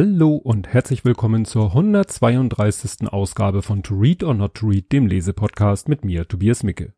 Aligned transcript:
Hallo 0.00 0.36
und 0.36 0.68
herzlich 0.68 1.04
willkommen 1.04 1.44
zur 1.44 1.70
132. 1.70 3.08
Ausgabe 3.12 3.62
von 3.62 3.82
To 3.82 3.96
Read 3.96 4.22
or 4.22 4.32
Not 4.32 4.54
to 4.54 4.68
Read, 4.68 4.92
dem 4.92 5.08
Lesepodcast 5.08 5.88
mit 5.88 6.04
mir, 6.04 6.28
Tobias 6.28 6.62
Micke. 6.62 6.92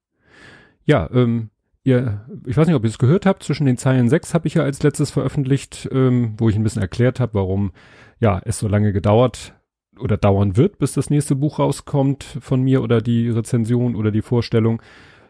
Ja, 0.84 1.08
ähm, 1.11 1.48
ihr, 1.82 2.26
ich 2.44 2.58
weiß 2.58 2.66
nicht, 2.66 2.76
ob 2.76 2.84
ihr 2.84 2.90
es 2.90 2.98
gehört 2.98 3.25
habt, 3.25 3.43
zwischen 3.43 3.64
den 3.64 3.79
Zeilen 3.79 4.11
6 4.11 4.34
habe 4.34 4.48
ich 4.48 4.52
ja 4.52 4.64
als 4.64 4.82
letztes 4.82 5.11
veröffentlicht, 5.11 5.89
ähm, 5.90 6.34
wo 6.36 6.50
ich 6.50 6.57
ein 6.57 6.62
bisschen 6.62 6.82
erklärt 6.82 7.21
habe, 7.21 7.32
warum 7.32 7.72
ja 8.18 8.39
es 8.44 8.58
so 8.58 8.68
lange 8.68 8.93
gedauert 8.93 9.54
oder 9.98 10.18
dauern 10.18 10.58
wird, 10.58 10.79
bis 10.79 10.93
das 10.93 11.08
nächste 11.08 11.36
Buch 11.36 11.58
rauskommt 11.58 12.25
von 12.25 12.61
mir 12.61 12.82
oder 12.82 13.00
die 13.00 13.30
Rezension 13.30 13.96
oder 13.96 14.11
die 14.11 14.21
Vorstellung. 14.21 14.82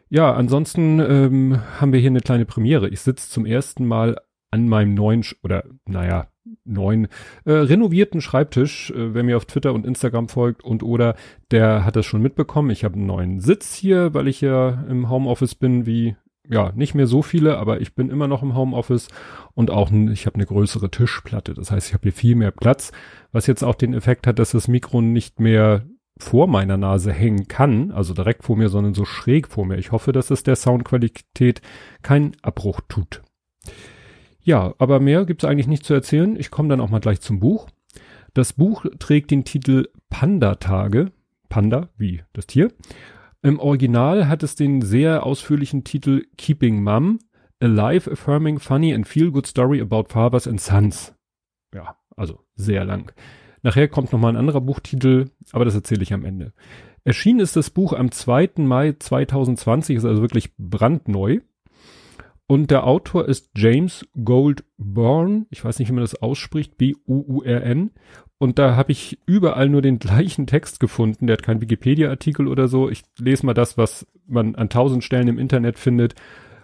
Ja, 0.08 0.34
ansonsten 0.34 0.98
ähm, 0.98 1.60
haben 1.78 1.92
wir 1.92 2.00
hier 2.00 2.10
eine 2.10 2.18
kleine 2.18 2.46
Premiere. 2.46 2.88
Ich 2.88 3.02
sitze 3.02 3.30
zum 3.30 3.46
ersten 3.46 3.86
Mal 3.86 4.16
an 4.50 4.68
meinem 4.68 4.94
neuen 4.94 5.24
oder 5.42 5.64
naja, 5.86 6.28
neuen 6.64 7.08
äh, 7.44 7.52
renovierten 7.52 8.20
Schreibtisch, 8.20 8.90
äh, 8.90 9.14
wer 9.14 9.22
mir 9.22 9.36
auf 9.36 9.44
Twitter 9.44 9.72
und 9.72 9.86
Instagram 9.86 10.28
folgt 10.28 10.64
und 10.64 10.82
oder 10.82 11.14
der 11.50 11.84
hat 11.84 11.96
das 11.96 12.06
schon 12.06 12.22
mitbekommen. 12.22 12.70
Ich 12.70 12.84
habe 12.84 12.94
einen 12.94 13.06
neuen 13.06 13.40
Sitz 13.40 13.74
hier, 13.74 14.14
weil 14.14 14.28
ich 14.28 14.40
ja 14.40 14.84
im 14.88 15.08
Homeoffice 15.08 15.54
bin, 15.54 15.86
wie 15.86 16.16
ja, 16.48 16.72
nicht 16.74 16.94
mehr 16.94 17.06
so 17.06 17.22
viele, 17.22 17.58
aber 17.58 17.80
ich 17.80 17.94
bin 17.94 18.10
immer 18.10 18.26
noch 18.26 18.42
im 18.42 18.56
Homeoffice 18.56 19.08
und 19.54 19.70
auch 19.70 19.92
ich 19.92 20.26
habe 20.26 20.34
eine 20.34 20.46
größere 20.46 20.90
Tischplatte. 20.90 21.54
Das 21.54 21.70
heißt, 21.70 21.88
ich 21.88 21.94
habe 21.94 22.02
hier 22.02 22.12
viel 22.12 22.34
mehr 22.34 22.50
Platz, 22.50 22.90
was 23.30 23.46
jetzt 23.46 23.62
auch 23.62 23.76
den 23.76 23.94
Effekt 23.94 24.26
hat, 24.26 24.40
dass 24.40 24.50
das 24.50 24.66
Mikro 24.66 25.00
nicht 25.00 25.38
mehr 25.38 25.86
vor 26.18 26.48
meiner 26.48 26.76
Nase 26.76 27.12
hängen 27.12 27.46
kann, 27.46 27.92
also 27.92 28.14
direkt 28.14 28.42
vor 28.42 28.56
mir, 28.56 28.68
sondern 28.68 28.94
so 28.94 29.04
schräg 29.04 29.48
vor 29.48 29.64
mir. 29.64 29.78
Ich 29.78 29.92
hoffe, 29.92 30.12
dass 30.12 30.30
es 30.30 30.42
der 30.42 30.56
Soundqualität 30.56 31.62
keinen 32.02 32.32
Abbruch 32.42 32.80
tut. 32.88 33.22
Ja, 34.42 34.74
aber 34.78 35.00
mehr 35.00 35.24
gibt's 35.26 35.44
eigentlich 35.44 35.66
nicht 35.66 35.84
zu 35.84 35.94
erzählen. 35.94 36.36
Ich 36.36 36.50
komme 36.50 36.68
dann 36.68 36.80
auch 36.80 36.90
mal 36.90 37.00
gleich 37.00 37.20
zum 37.20 37.40
Buch. 37.40 37.68
Das 38.34 38.52
Buch 38.52 38.86
trägt 38.98 39.30
den 39.30 39.44
Titel 39.44 39.88
Panda-Tage. 40.08 41.12
Panda, 41.48 41.88
wie 41.96 42.22
das 42.32 42.46
Tier. 42.46 42.72
Im 43.42 43.58
Original 43.58 44.28
hat 44.28 44.42
es 44.42 44.54
den 44.54 44.82
sehr 44.82 45.24
ausführlichen 45.26 45.82
Titel 45.82 46.26
Keeping 46.36 46.82
Mum, 46.82 47.18
a 47.60 47.66
life 47.66 48.10
affirming 48.10 48.58
funny 48.58 48.94
and 48.94 49.06
feel 49.06 49.30
good 49.30 49.46
story 49.46 49.80
about 49.80 50.04
fathers 50.08 50.46
and 50.46 50.60
sons. 50.60 51.14
Ja, 51.74 51.96
also 52.16 52.40
sehr 52.54 52.84
lang. 52.84 53.12
Nachher 53.62 53.88
kommt 53.88 54.12
nochmal 54.12 54.32
ein 54.32 54.38
anderer 54.38 54.60
Buchtitel, 54.60 55.30
aber 55.52 55.64
das 55.64 55.74
erzähle 55.74 56.02
ich 56.02 56.12
am 56.12 56.24
Ende. 56.24 56.52
Erschienen 57.04 57.40
ist 57.40 57.56
das 57.56 57.70
Buch 57.70 57.92
am 57.92 58.10
2. 58.10 58.50
Mai 58.58 58.94
2020, 58.98 59.96
ist 59.96 60.04
also 60.04 60.22
wirklich 60.22 60.54
brandneu. 60.56 61.40
Und 62.50 62.72
der 62.72 62.84
Autor 62.84 63.28
ist 63.28 63.52
James 63.54 64.04
Goldburn. 64.24 65.46
Ich 65.50 65.64
weiß 65.64 65.78
nicht, 65.78 65.88
wie 65.88 65.92
man 65.92 66.02
das 66.02 66.20
ausspricht. 66.20 66.78
B-U-U-R-N. 66.78 67.92
Und 68.38 68.58
da 68.58 68.74
habe 68.74 68.90
ich 68.90 69.20
überall 69.24 69.68
nur 69.68 69.82
den 69.82 69.98
gleichen 70.00 70.48
Text 70.48 70.80
gefunden. 70.80 71.28
Der 71.28 71.34
hat 71.34 71.44
keinen 71.44 71.60
Wikipedia-Artikel 71.60 72.48
oder 72.48 72.66
so. 72.66 72.90
Ich 72.90 73.04
lese 73.20 73.46
mal 73.46 73.54
das, 73.54 73.78
was 73.78 74.04
man 74.26 74.56
an 74.56 74.68
tausend 74.68 75.04
Stellen 75.04 75.28
im 75.28 75.38
Internet 75.38 75.78
findet. 75.78 76.16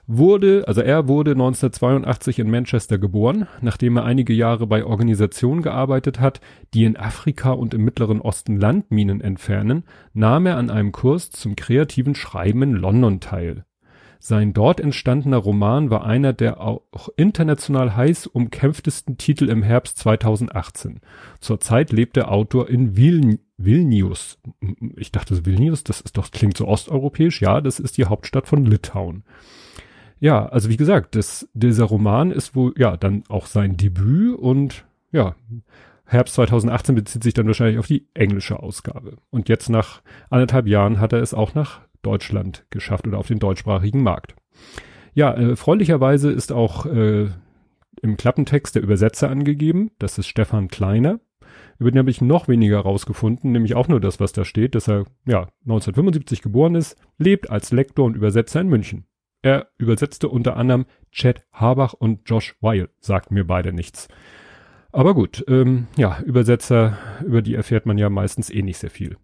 Wurde, 0.08 0.64
also 0.66 0.80
er 0.80 1.06
wurde 1.06 1.30
1982 1.30 2.40
in 2.40 2.50
Manchester 2.50 2.98
geboren, 2.98 3.46
nachdem 3.60 3.96
er 3.96 4.04
einige 4.04 4.32
Jahre 4.32 4.66
bei 4.66 4.84
Organisationen 4.84 5.62
gearbeitet 5.62 6.18
hat, 6.18 6.40
die 6.74 6.82
in 6.82 6.96
Afrika 6.96 7.52
und 7.52 7.74
im 7.74 7.84
Mittleren 7.84 8.20
Osten 8.20 8.56
Landminen 8.56 9.20
entfernen, 9.20 9.84
nahm 10.14 10.46
er 10.46 10.56
an 10.56 10.68
einem 10.68 10.90
Kurs 10.90 11.30
zum 11.30 11.54
kreativen 11.54 12.16
Schreiben 12.16 12.62
in 12.62 12.72
London 12.72 13.20
teil. 13.20 13.64
Sein 14.18 14.52
dort 14.52 14.80
entstandener 14.80 15.36
Roman 15.38 15.90
war 15.90 16.04
einer 16.04 16.32
der 16.32 16.60
auch 16.60 17.08
international 17.16 17.96
heiß 17.96 18.26
umkämpftesten 18.26 19.18
Titel 19.18 19.48
im 19.48 19.62
Herbst 19.62 19.98
2018. 19.98 21.00
Zurzeit 21.40 21.92
lebt 21.92 22.16
der 22.16 22.30
Autor 22.30 22.68
in 22.68 22.96
Viln 22.96 23.38
Vilnius. 23.58 24.38
Ich 24.96 25.12
dachte, 25.12 25.46
Vilnius, 25.46 25.82
das 25.82 26.00
ist 26.00 26.16
doch, 26.18 26.30
klingt 26.30 26.56
so 26.56 26.68
osteuropäisch. 26.68 27.40
Ja, 27.40 27.60
das 27.60 27.80
ist 27.80 27.96
die 27.96 28.04
Hauptstadt 28.04 28.46
von 28.46 28.64
Litauen. 28.64 29.24
Ja, 30.18 30.46
also 30.46 30.68
wie 30.68 30.76
gesagt, 30.76 31.14
das, 31.14 31.48
dieser 31.54 31.84
Roman 31.84 32.30
ist 32.30 32.54
wohl, 32.54 32.74
ja, 32.76 32.96
dann 32.96 33.24
auch 33.28 33.46
sein 33.46 33.76
Debüt 33.76 34.38
und 34.38 34.84
ja, 35.12 35.34
Herbst 36.06 36.34
2018 36.34 36.94
bezieht 36.94 37.22
sich 37.22 37.34
dann 37.34 37.46
wahrscheinlich 37.46 37.78
auf 37.78 37.86
die 37.86 38.06
englische 38.14 38.60
Ausgabe. 38.60 39.16
Und 39.30 39.48
jetzt 39.48 39.68
nach 39.68 40.02
anderthalb 40.30 40.66
Jahren 40.66 41.00
hat 41.00 41.12
er 41.12 41.20
es 41.20 41.34
auch 41.34 41.54
nach 41.54 41.80
Deutschland 42.06 42.64
geschafft 42.70 43.06
oder 43.06 43.18
auf 43.18 43.26
den 43.26 43.40
deutschsprachigen 43.40 44.02
Markt. 44.02 44.34
Ja, 45.12 45.34
äh, 45.34 45.56
freundlicherweise 45.56 46.30
ist 46.30 46.52
auch 46.52 46.86
äh, 46.86 47.28
im 48.02 48.16
Klappentext 48.16 48.74
der 48.74 48.82
Übersetzer 48.82 49.30
angegeben. 49.30 49.90
Das 49.98 50.18
ist 50.18 50.28
Stefan 50.28 50.68
Kleiner. 50.68 51.20
Über 51.78 51.90
den 51.90 51.98
habe 51.98 52.10
ich 52.10 52.20
noch 52.20 52.48
weniger 52.48 52.80
rausgefunden, 52.80 53.52
nämlich 53.52 53.74
auch 53.74 53.88
nur 53.88 54.00
das, 54.00 54.20
was 54.20 54.32
da 54.32 54.44
steht, 54.44 54.74
dass 54.74 54.88
er 54.88 55.04
ja 55.26 55.48
1975 55.64 56.42
geboren 56.42 56.74
ist, 56.74 56.96
lebt 57.18 57.50
als 57.50 57.72
Lektor 57.72 58.06
und 58.06 58.16
Übersetzer 58.16 58.60
in 58.60 58.68
München. 58.68 59.06
Er 59.42 59.68
übersetzte 59.78 60.28
unter 60.28 60.56
anderem 60.56 60.86
Chad 61.10 61.44
Habach 61.52 61.92
und 61.92 62.28
Josh 62.28 62.56
Weil, 62.60 62.88
sagt 63.00 63.30
mir 63.30 63.44
beide 63.44 63.72
nichts. 63.72 64.08
Aber 64.92 65.14
gut, 65.14 65.44
ähm, 65.48 65.88
ja, 65.96 66.20
Übersetzer, 66.24 66.96
über 67.24 67.42
die 67.42 67.54
erfährt 67.54 67.84
man 67.84 67.98
ja 67.98 68.08
meistens 68.08 68.48
eh 68.50 68.62
nicht 68.62 68.78
sehr 68.78 68.90
viel. 68.90 69.16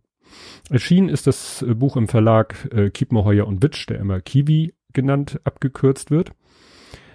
Erschienen 0.70 1.08
ist 1.08 1.26
das 1.26 1.62
äh, 1.62 1.74
Buch 1.74 1.96
im 1.96 2.08
Verlag 2.08 2.68
äh, 2.72 2.90
Kiepenheuer 2.90 3.46
und 3.46 3.62
Witsch, 3.62 3.88
der 3.88 3.98
immer 3.98 4.20
Kiwi 4.20 4.74
genannt 4.92 5.40
abgekürzt 5.44 6.10
wird. 6.10 6.32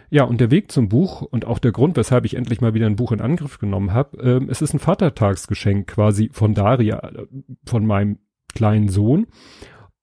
Ja, 0.09 0.23
und 0.23 0.39
der 0.39 0.51
Weg 0.51 0.71
zum 0.71 0.87
Buch 0.87 1.21
und 1.21 1.45
auch 1.45 1.59
der 1.59 1.73
Grund, 1.73 1.97
weshalb 1.97 2.23
ich 2.25 2.35
endlich 2.35 2.61
mal 2.61 2.73
wieder 2.73 2.85
ein 2.85 2.95
Buch 2.95 3.11
in 3.11 3.19
Angriff 3.19 3.59
genommen 3.59 3.93
habe, 3.93 4.17
äh, 4.17 4.45
es 4.49 4.61
ist 4.61 4.73
ein 4.73 4.79
Vatertagsgeschenk 4.79 5.87
quasi 5.87 6.29
von 6.31 6.53
Daria, 6.53 6.99
äh, 6.99 7.25
von 7.65 7.85
meinem 7.85 8.19
kleinen 8.53 8.89
Sohn. 8.89 9.27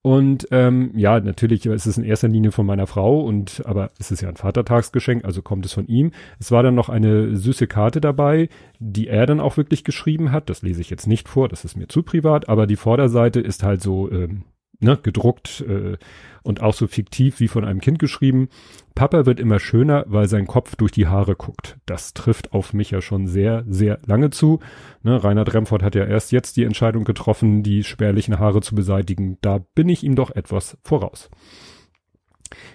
Und 0.05 0.47
ähm, 0.51 0.91
ja, 0.93 1.19
natürlich 1.19 1.65
ist 1.65 1.87
es 1.87 1.97
in 1.97 2.03
erster 2.03 2.27
Linie 2.27 2.51
von 2.51 2.67
meiner 2.67 2.85
Frau 2.85 3.21
und 3.21 3.63
aber 3.65 3.89
es 3.97 4.11
ist 4.11 4.21
ja 4.21 4.29
ein 4.29 4.35
Vatertagsgeschenk, 4.35 5.25
also 5.25 5.41
kommt 5.41 5.65
es 5.65 5.73
von 5.73 5.87
ihm. 5.87 6.11
Es 6.37 6.51
war 6.51 6.61
dann 6.61 6.75
noch 6.75 6.89
eine 6.89 7.35
süße 7.35 7.65
Karte 7.65 8.01
dabei, 8.01 8.49
die 8.77 9.07
er 9.07 9.25
dann 9.25 9.39
auch 9.39 9.57
wirklich 9.57 9.83
geschrieben 9.83 10.31
hat. 10.31 10.47
Das 10.51 10.61
lese 10.61 10.79
ich 10.79 10.91
jetzt 10.91 11.07
nicht 11.07 11.27
vor, 11.27 11.49
das 11.49 11.65
ist 11.65 11.75
mir 11.75 11.87
zu 11.87 12.03
privat, 12.03 12.49
aber 12.49 12.67
die 12.67 12.75
Vorderseite 12.75 13.39
ist 13.39 13.63
halt 13.63 13.81
so 13.81 14.11
ähm, 14.11 14.43
ne, 14.85 14.97
gedruckt 15.01 15.65
äh, 15.67 15.97
und 16.43 16.61
auch 16.61 16.73
so 16.73 16.87
fiktiv 16.87 17.39
wie 17.39 17.49
von 17.49 17.65
einem 17.65 17.81
Kind 17.81 17.99
geschrieben. 17.99 18.47
Papa 18.93 19.25
wird 19.25 19.39
immer 19.39 19.59
schöner, 19.59 20.05
weil 20.07 20.29
sein 20.29 20.47
Kopf 20.47 20.75
durch 20.77 20.91
die 20.91 21.07
Haare 21.07 21.35
guckt. 21.35 21.77
Das 21.85 22.13
trifft 22.13 22.53
auf 22.53 22.71
mich 22.73 22.91
ja 22.91 23.01
schon 23.01 23.27
sehr, 23.27 23.65
sehr 23.67 23.99
lange 24.05 24.29
zu. 24.29 24.59
Ne, 25.03 25.21
Reinhard 25.21 25.53
Remford 25.53 25.83
hat 25.83 25.95
ja 25.95 26.05
erst 26.05 26.31
jetzt 26.31 26.55
die 26.55 26.63
Entscheidung 26.63 27.03
getroffen, 27.03 27.63
die 27.63 27.83
spärlichen 27.83 28.39
Haare 28.39 28.61
zu 28.61 28.75
beseitigen. 28.75 29.37
Da 29.41 29.59
bin 29.73 29.89
ich 29.89 30.03
ihm 30.03 30.15
doch 30.15 30.31
etwas 30.31 30.77
voraus. 30.83 31.29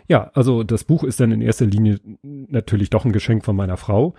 Ja, 0.09 0.31
also 0.35 0.65
das 0.65 0.85
Buch 0.85 1.05
ist 1.05 1.21
dann 1.21 1.33
in 1.33 1.41
erster 1.41 1.65
Linie 1.65 2.01
natürlich 2.23 2.91
doch 2.91 3.05
ein 3.05 3.13
Geschenk 3.13 3.45
von 3.45 3.57
meiner 3.57 3.77
Frau. 3.77 4.15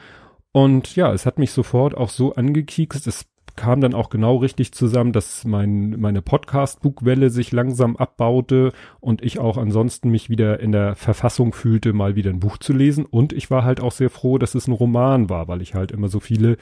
Und 0.54 0.96
ja, 0.96 1.14
es 1.14 1.26
hat 1.26 1.38
mich 1.38 1.52
sofort 1.52 1.96
auch 1.96 2.10
so 2.10 2.34
angekiekst. 2.34 3.06
Es 3.06 3.26
kam 3.56 3.82
dann 3.82 3.94
auch 3.94 4.10
genau 4.10 4.38
richtig 4.38 4.74
zusammen, 4.74 5.14
dass 5.14 5.46
mein, 5.46 6.00
meine 6.00 6.22
Podcast-Bugwelle 6.22 7.30
sich 7.30 7.52
langsam 7.52 7.96
abbaute 7.96 8.74
und 9.00 9.24
ich 9.24 9.40
auch 9.40 9.58
ansonsten 9.58 10.10
mich 10.10 10.30
wieder 10.30 10.60
in 10.60 10.72
der 10.72 10.96
Verfassung 10.96 11.54
fühlte, 11.54 11.94
mal 11.94 12.16
wieder 12.16 12.30
ein 12.30 12.40
Buch 12.40 12.58
zu 12.58 12.74
lesen. 12.74 13.06
Und 13.06 13.34
ich 13.34 13.52
war 13.52 13.64
halt 13.64 13.82
auch 13.82 13.92
sehr 13.92 14.10
froh, 14.10 14.38
dass 14.38 14.56
es 14.56 14.68
ein 14.68 14.74
Roman 14.74 15.30
war, 15.30 15.48
weil 15.48 15.62
ich 15.62 15.76
halt 15.76 15.92
immer 15.92 16.08
so 16.08 16.20
viele, 16.20 16.58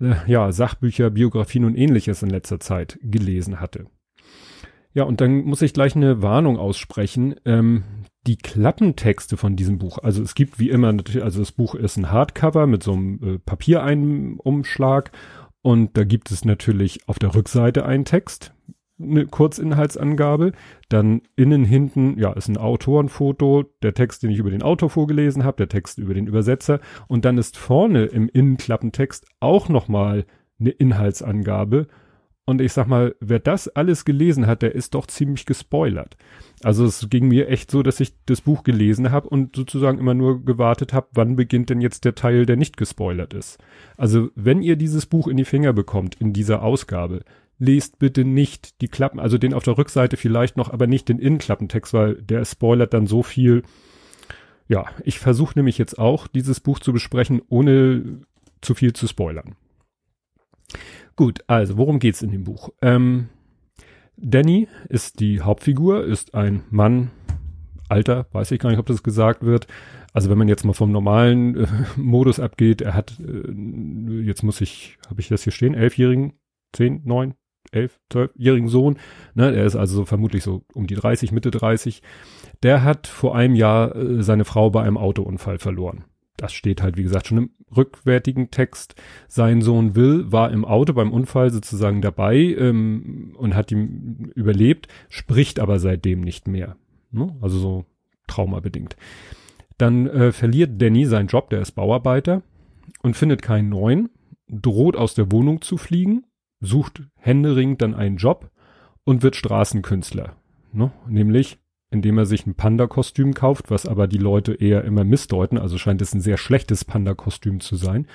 äh, 0.00 0.14
ja, 0.26 0.52
Sachbücher, 0.52 1.10
Biografien 1.10 1.64
und 1.64 1.76
ähnliches 1.76 2.22
in 2.22 2.30
letzter 2.30 2.60
Zeit 2.60 2.98
gelesen 3.02 3.60
hatte. 3.60 3.86
Ja, 4.92 5.04
und 5.04 5.20
dann 5.20 5.44
muss 5.44 5.62
ich 5.62 5.72
gleich 5.72 5.94
eine 5.94 6.20
Warnung 6.20 6.56
aussprechen. 6.58 7.36
Ähm, 7.44 7.84
die 8.26 8.36
Klappentexte 8.36 9.36
von 9.36 9.56
diesem 9.56 9.78
Buch, 9.78 9.98
also 9.98 10.22
es 10.22 10.34
gibt 10.34 10.58
wie 10.58 10.68
immer 10.68 10.92
natürlich, 10.92 11.22
also 11.22 11.38
das 11.38 11.52
Buch 11.52 11.74
ist 11.74 11.96
ein 11.96 12.10
Hardcover 12.10 12.66
mit 12.66 12.82
so 12.82 12.92
einem 12.92 13.20
äh, 13.22 13.38
Papiereinumschlag 13.38 15.12
und 15.62 15.96
da 15.96 16.04
gibt 16.04 16.30
es 16.30 16.44
natürlich 16.44 17.08
auf 17.08 17.18
der 17.18 17.34
Rückseite 17.34 17.84
einen 17.84 18.04
Text, 18.04 18.54
eine 18.98 19.26
Kurzinhaltsangabe. 19.26 20.52
Dann 20.88 21.22
innen 21.36 21.64
hinten, 21.64 22.18
ja, 22.18 22.32
ist 22.32 22.48
ein 22.48 22.56
Autorenfoto, 22.56 23.64
der 23.82 23.94
Text, 23.94 24.22
den 24.22 24.30
ich 24.30 24.38
über 24.38 24.50
den 24.50 24.62
Autor 24.62 24.90
vorgelesen 24.90 25.44
habe, 25.44 25.58
der 25.58 25.68
Text 25.68 25.98
über 25.98 26.14
den 26.14 26.26
Übersetzer. 26.26 26.80
Und 27.08 27.24
dann 27.24 27.38
ist 27.38 27.56
vorne 27.56 28.06
im 28.06 28.28
Innenklappentext 28.28 29.26
auch 29.40 29.68
nochmal 29.68 30.24
eine 30.58 30.70
Inhaltsangabe 30.70 31.88
und 32.50 32.60
ich 32.60 32.72
sag 32.72 32.86
mal, 32.86 33.14
wer 33.20 33.38
das 33.38 33.68
alles 33.68 34.04
gelesen 34.04 34.46
hat, 34.46 34.62
der 34.62 34.74
ist 34.74 34.94
doch 34.94 35.06
ziemlich 35.06 35.46
gespoilert. 35.46 36.16
Also 36.62 36.84
es 36.84 37.08
ging 37.08 37.28
mir 37.28 37.48
echt 37.48 37.70
so, 37.70 37.82
dass 37.82 38.00
ich 38.00 38.12
das 38.26 38.42
Buch 38.42 38.64
gelesen 38.64 39.10
habe 39.10 39.28
und 39.28 39.56
sozusagen 39.56 39.98
immer 39.98 40.14
nur 40.14 40.44
gewartet 40.44 40.92
habe, 40.92 41.08
wann 41.12 41.36
beginnt 41.36 41.70
denn 41.70 41.80
jetzt 41.80 42.04
der 42.04 42.14
Teil, 42.14 42.44
der 42.44 42.56
nicht 42.56 42.76
gespoilert 42.76 43.32
ist. 43.32 43.58
Also 43.96 44.28
wenn 44.34 44.62
ihr 44.62 44.76
dieses 44.76 45.06
Buch 45.06 45.28
in 45.28 45.36
die 45.36 45.44
Finger 45.44 45.72
bekommt, 45.72 46.16
in 46.16 46.32
dieser 46.32 46.62
Ausgabe, 46.62 47.22
lest 47.58 47.98
bitte 47.98 48.24
nicht 48.24 48.80
die 48.80 48.88
Klappen, 48.88 49.20
also 49.20 49.38
den 49.38 49.54
auf 49.54 49.64
der 49.64 49.78
Rückseite 49.78 50.16
vielleicht 50.16 50.56
noch, 50.56 50.70
aber 50.70 50.86
nicht 50.86 51.08
den 51.08 51.18
Innenklappentext, 51.18 51.94
weil 51.94 52.14
der 52.16 52.44
spoilert 52.44 52.92
dann 52.94 53.06
so 53.06 53.22
viel. 53.22 53.62
Ja, 54.66 54.86
ich 55.04 55.18
versuche 55.18 55.58
nämlich 55.58 55.78
jetzt 55.78 55.98
auch, 55.98 56.26
dieses 56.26 56.60
Buch 56.60 56.78
zu 56.78 56.92
besprechen, 56.92 57.42
ohne 57.48 58.22
zu 58.60 58.74
viel 58.74 58.92
zu 58.92 59.06
spoilern. 59.06 59.56
Gut, 61.20 61.44
also 61.48 61.76
worum 61.76 61.98
geht's 61.98 62.22
in 62.22 62.30
dem 62.30 62.44
Buch? 62.44 62.70
Ähm, 62.80 63.28
Danny 64.16 64.68
ist 64.88 65.20
die 65.20 65.42
Hauptfigur, 65.42 66.02
ist 66.02 66.34
ein 66.34 66.62
Mann, 66.70 67.10
Alter, 67.90 68.26
weiß 68.32 68.52
ich 68.52 68.58
gar 68.58 68.70
nicht, 68.70 68.78
ob 68.78 68.86
das 68.86 69.02
gesagt 69.02 69.44
wird. 69.44 69.66
Also 70.14 70.30
wenn 70.30 70.38
man 70.38 70.48
jetzt 70.48 70.64
mal 70.64 70.72
vom 70.72 70.92
normalen 70.92 71.56
äh, 71.58 71.66
Modus 71.98 72.40
abgeht, 72.40 72.80
er 72.80 72.94
hat, 72.94 73.20
äh, 73.20 73.52
jetzt 74.22 74.42
muss 74.42 74.62
ich, 74.62 74.96
habe 75.10 75.20
ich 75.20 75.28
das 75.28 75.42
hier 75.42 75.52
stehen, 75.52 75.74
elfjährigen, 75.74 76.38
zehn, 76.72 77.02
neun, 77.04 77.34
elf, 77.70 78.00
zwölfjährigen 78.08 78.68
Sohn, 78.68 78.96
ne, 79.34 79.54
er 79.54 79.66
ist 79.66 79.76
also 79.76 80.06
vermutlich 80.06 80.42
so 80.42 80.64
um 80.72 80.86
die 80.86 80.94
30, 80.94 81.32
Mitte 81.32 81.50
30. 81.50 82.00
Der 82.62 82.82
hat 82.82 83.06
vor 83.06 83.36
einem 83.36 83.56
Jahr 83.56 83.94
äh, 83.94 84.22
seine 84.22 84.46
Frau 84.46 84.70
bei 84.70 84.84
einem 84.84 84.96
Autounfall 84.96 85.58
verloren 85.58 86.04
das 86.40 86.54
steht 86.54 86.82
halt, 86.82 86.96
wie 86.96 87.02
gesagt, 87.02 87.26
schon 87.26 87.38
im 87.38 87.50
rückwärtigen 87.76 88.50
Text. 88.50 88.94
Sein 89.28 89.60
Sohn 89.60 89.94
Will 89.94 90.32
war 90.32 90.50
im 90.50 90.64
Auto 90.64 90.94
beim 90.94 91.12
Unfall 91.12 91.50
sozusagen 91.50 92.00
dabei 92.00 92.36
ähm, 92.36 93.34
und 93.36 93.54
hat 93.54 93.70
ihm 93.70 94.30
überlebt, 94.34 94.88
spricht 95.10 95.60
aber 95.60 95.78
seitdem 95.78 96.22
nicht 96.22 96.48
mehr. 96.48 96.76
Ne? 97.10 97.36
Also 97.42 97.58
so 97.58 97.84
traumabedingt. 98.26 98.96
Dann 99.76 100.06
äh, 100.06 100.32
verliert 100.32 100.80
Danny 100.80 101.04
seinen 101.04 101.28
Job, 101.28 101.50
der 101.50 101.60
ist 101.60 101.72
Bauarbeiter 101.72 102.42
und 103.02 103.16
findet 103.16 103.42
keinen 103.42 103.68
neuen, 103.68 104.08
droht 104.48 104.96
aus 104.96 105.14
der 105.14 105.30
Wohnung 105.30 105.60
zu 105.60 105.76
fliegen, 105.76 106.24
sucht 106.60 107.02
händeringend 107.16 107.82
dann 107.82 107.94
einen 107.94 108.16
Job 108.16 108.50
und 109.04 109.22
wird 109.22 109.36
Straßenkünstler. 109.36 110.36
Ne? 110.72 110.90
Nämlich 111.06 111.58
indem 111.90 112.18
er 112.18 112.26
sich 112.26 112.46
ein 112.46 112.54
Panda-Kostüm 112.54 113.34
kauft, 113.34 113.70
was 113.70 113.86
aber 113.86 114.06
die 114.06 114.18
Leute 114.18 114.54
eher 114.54 114.84
immer 114.84 115.04
missdeuten, 115.04 115.58
also 115.58 115.76
scheint 115.76 116.00
es 116.00 116.14
ein 116.14 116.20
sehr 116.20 116.36
schlechtes 116.36 116.84
Panda-Kostüm 116.84 117.60
zu 117.60 117.76
sein. 117.76 118.06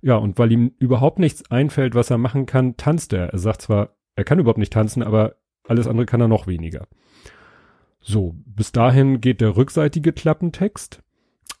Ja, 0.00 0.16
und 0.16 0.38
weil 0.38 0.52
ihm 0.52 0.72
überhaupt 0.78 1.18
nichts 1.18 1.50
einfällt, 1.50 1.94
was 1.94 2.10
er 2.10 2.18
machen 2.18 2.46
kann, 2.46 2.76
tanzt 2.76 3.12
er. 3.12 3.28
Er 3.28 3.38
sagt 3.38 3.62
zwar, 3.62 3.96
er 4.14 4.24
kann 4.24 4.38
überhaupt 4.38 4.58
nicht 4.58 4.72
tanzen, 4.72 5.02
aber 5.02 5.36
alles 5.64 5.86
andere 5.86 6.06
kann 6.06 6.20
er 6.20 6.28
noch 6.28 6.46
weniger. 6.46 6.86
So, 8.00 8.36
bis 8.46 8.72
dahin 8.72 9.20
geht 9.20 9.40
der 9.40 9.56
rückseitige 9.56 10.12
Klappentext. 10.12 11.02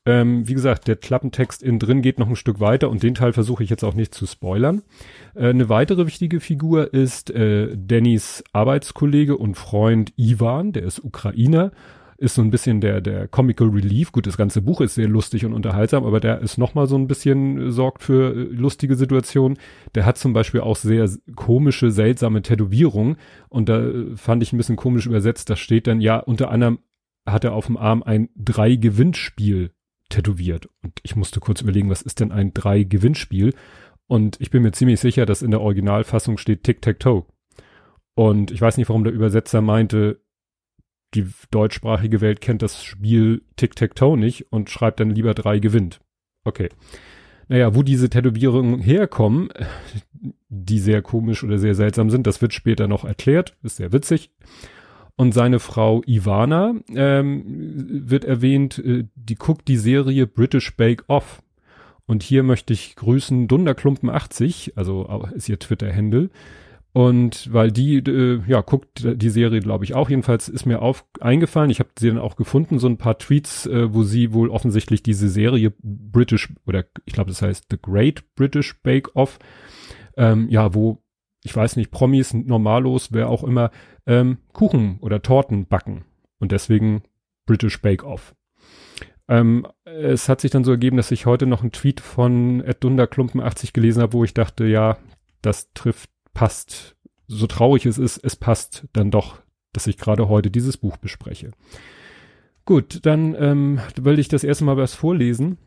Ähm, 0.06 0.48
wie 0.48 0.54
gesagt, 0.54 0.88
der 0.88 0.96
Klappentext 0.96 1.62
innen 1.62 1.78
drin 1.78 2.02
geht 2.02 2.18
noch 2.18 2.28
ein 2.28 2.36
Stück 2.36 2.60
weiter 2.60 2.88
und 2.88 3.02
den 3.02 3.14
Teil 3.14 3.32
versuche 3.32 3.62
ich 3.62 3.70
jetzt 3.70 3.84
auch 3.84 3.94
nicht 3.94 4.14
zu 4.14 4.26
spoilern. 4.26 4.82
Äh, 5.34 5.48
eine 5.48 5.68
weitere 5.68 6.06
wichtige 6.06 6.40
Figur 6.40 6.94
ist 6.94 7.30
äh, 7.30 7.76
Dannys 7.76 8.42
Arbeitskollege 8.52 9.36
und 9.36 9.56
Freund 9.56 10.12
Ivan, 10.16 10.72
der 10.72 10.84
ist 10.84 11.04
Ukrainer, 11.04 11.72
ist 12.18 12.34
so 12.34 12.42
ein 12.42 12.50
bisschen 12.50 12.80
der, 12.80 13.00
der 13.00 13.28
Comical 13.28 13.68
Relief. 13.68 14.10
Gut, 14.10 14.26
das 14.26 14.36
ganze 14.36 14.60
Buch 14.60 14.80
ist 14.80 14.96
sehr 14.96 15.08
lustig 15.08 15.44
und 15.44 15.52
unterhaltsam, 15.52 16.04
aber 16.04 16.18
der 16.18 16.40
ist 16.40 16.58
nochmal 16.58 16.88
so 16.88 16.96
ein 16.96 17.06
bisschen, 17.06 17.68
äh, 17.68 17.70
sorgt 17.70 18.02
für 18.02 18.34
äh, 18.34 18.42
lustige 18.52 18.96
Situationen. 18.96 19.58
Der 19.94 20.04
hat 20.04 20.18
zum 20.18 20.32
Beispiel 20.32 20.60
auch 20.60 20.76
sehr 20.76 21.08
komische, 21.36 21.90
seltsame 21.90 22.42
Tätowierungen 22.42 23.16
und 23.48 23.68
da 23.68 23.80
äh, 23.80 24.16
fand 24.16 24.42
ich 24.42 24.52
ein 24.52 24.56
bisschen 24.58 24.76
komisch 24.76 25.06
übersetzt. 25.06 25.48
Da 25.48 25.56
steht 25.56 25.86
dann, 25.86 26.00
ja, 26.00 26.18
unter 26.18 26.50
anderem 26.50 26.80
hat 27.24 27.44
er 27.44 27.52
auf 27.52 27.66
dem 27.66 27.76
Arm 27.76 28.02
ein 28.02 28.30
Drei-Gewinnspiel 28.36 29.70
tätowiert. 30.08 30.68
Und 30.82 30.98
ich 31.02 31.16
musste 31.16 31.40
kurz 31.40 31.60
überlegen, 31.60 31.90
was 31.90 32.02
ist 32.02 32.20
denn 32.20 32.32
ein 32.32 32.54
Drei-Gewinnspiel? 32.54 33.54
Und 34.06 34.40
ich 34.40 34.50
bin 34.50 34.62
mir 34.62 34.72
ziemlich 34.72 35.00
sicher, 35.00 35.26
dass 35.26 35.42
in 35.42 35.50
der 35.50 35.60
Originalfassung 35.60 36.38
steht 36.38 36.64
Tic-Tac-Toe. 36.64 37.26
Und 38.14 38.50
ich 38.50 38.60
weiß 38.60 38.78
nicht, 38.78 38.88
warum 38.88 39.04
der 39.04 39.12
Übersetzer 39.12 39.60
meinte, 39.60 40.20
die 41.14 41.26
deutschsprachige 41.50 42.20
Welt 42.20 42.40
kennt 42.40 42.62
das 42.62 42.82
Spiel 42.82 43.42
Tic-Tac-Toe 43.56 44.18
nicht 44.18 44.52
und 44.52 44.70
schreibt 44.70 45.00
dann 45.00 45.10
lieber 45.10 45.34
drei 45.34 45.58
gewinnt. 45.58 46.00
Okay. 46.44 46.68
Naja, 47.48 47.74
wo 47.74 47.82
diese 47.82 48.10
Tätowierungen 48.10 48.80
herkommen, 48.80 49.48
die 50.48 50.78
sehr 50.78 51.02
komisch 51.02 51.44
oder 51.44 51.58
sehr 51.58 51.74
seltsam 51.74 52.10
sind, 52.10 52.26
das 52.26 52.42
wird 52.42 52.52
später 52.52 52.88
noch 52.88 53.04
erklärt, 53.04 53.56
ist 53.62 53.76
sehr 53.76 53.92
witzig. 53.92 54.30
Und 55.18 55.32
seine 55.32 55.58
Frau 55.58 56.00
Ivana 56.06 56.76
ähm, 56.94 57.42
wird 58.08 58.24
erwähnt, 58.24 58.78
äh, 58.78 59.04
die 59.16 59.34
guckt 59.34 59.66
die 59.66 59.76
Serie 59.76 60.28
British 60.28 60.76
Bake 60.76 61.02
Off. 61.08 61.42
Und 62.06 62.22
hier 62.22 62.44
möchte 62.44 62.72
ich 62.72 62.94
grüßen 62.94 63.48
Dunderklumpen 63.48 64.10
80, 64.10 64.74
also 64.76 65.26
ist 65.34 65.48
ihr 65.48 65.58
Twitter-Handle. 65.58 66.30
Und 66.92 67.52
weil 67.52 67.72
die, 67.72 67.96
äh, 67.96 68.42
ja, 68.46 68.60
guckt 68.60 69.04
die 69.04 69.30
Serie, 69.30 69.58
glaube 69.58 69.84
ich, 69.84 69.96
auch. 69.96 70.08
Jedenfalls 70.08 70.48
ist 70.48 70.66
mir 70.66 70.80
auf 70.82 71.04
eingefallen, 71.18 71.70
ich 71.70 71.80
habe 71.80 71.90
sie 71.98 72.08
dann 72.08 72.18
auch 72.18 72.36
gefunden, 72.36 72.78
so 72.78 72.86
ein 72.86 72.96
paar 72.96 73.18
Tweets, 73.18 73.66
äh, 73.66 73.92
wo 73.92 74.04
sie 74.04 74.32
wohl 74.32 74.50
offensichtlich 74.50 75.02
diese 75.02 75.28
Serie 75.28 75.72
British, 75.82 76.48
oder 76.64 76.84
ich 77.06 77.14
glaube, 77.14 77.30
das 77.30 77.42
heißt 77.42 77.66
The 77.72 77.78
Great 77.82 78.22
British 78.36 78.80
Bake 78.84 79.16
Off, 79.16 79.40
ähm, 80.16 80.48
ja, 80.48 80.74
wo 80.74 81.02
ich 81.44 81.54
weiß 81.54 81.76
nicht, 81.76 81.90
Promis, 81.90 82.34
Normalos, 82.34 83.12
wer 83.12 83.28
auch 83.28 83.44
immer, 83.44 83.70
ähm, 84.06 84.38
Kuchen 84.52 84.98
oder 85.00 85.22
Torten 85.22 85.66
backen. 85.66 86.04
Und 86.38 86.52
deswegen 86.52 87.02
British 87.46 87.80
Bake 87.80 88.04
Off. 88.04 88.34
Ähm, 89.28 89.66
es 89.84 90.28
hat 90.28 90.40
sich 90.40 90.50
dann 90.50 90.64
so 90.64 90.70
ergeben, 90.70 90.96
dass 90.96 91.10
ich 91.10 91.26
heute 91.26 91.46
noch 91.46 91.62
einen 91.62 91.72
Tweet 91.72 92.00
von 92.00 92.62
Ed 92.62 92.82
Dunderklumpen80 92.82 93.72
gelesen 93.72 94.02
habe, 94.02 94.14
wo 94.14 94.24
ich 94.24 94.34
dachte, 94.34 94.66
ja, 94.66 94.98
das 95.42 95.72
trifft, 95.74 96.10
passt. 96.34 96.96
So 97.26 97.46
traurig 97.46 97.84
es 97.84 97.98
ist, 97.98 98.18
es 98.18 98.36
passt 98.36 98.86
dann 98.92 99.10
doch, 99.10 99.42
dass 99.72 99.86
ich 99.86 99.98
gerade 99.98 100.28
heute 100.28 100.50
dieses 100.50 100.78
Buch 100.78 100.96
bespreche. 100.96 101.50
Gut, 102.64 103.04
dann 103.04 103.34
ähm, 103.38 103.80
will 103.96 104.18
ich 104.18 104.28
das 104.28 104.44
erste 104.44 104.64
Mal 104.64 104.76
was 104.76 104.94
vorlesen. 104.94 105.58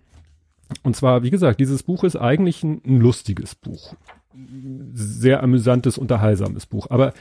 Und 0.84 0.96
zwar, 0.96 1.24
wie 1.24 1.30
gesagt, 1.30 1.60
dieses 1.60 1.84
Buch 1.84 2.04
ist 2.04 2.16
eigentlich 2.16 2.64
ein, 2.64 2.82
ein 2.86 3.00
lustiges 3.00 3.56
Buch 3.56 3.96
sehr 4.94 5.44
amüsantes, 5.44 5.98
unterhaltsames 5.98 6.66
Buch. 6.66 6.88
Aber 6.90 7.14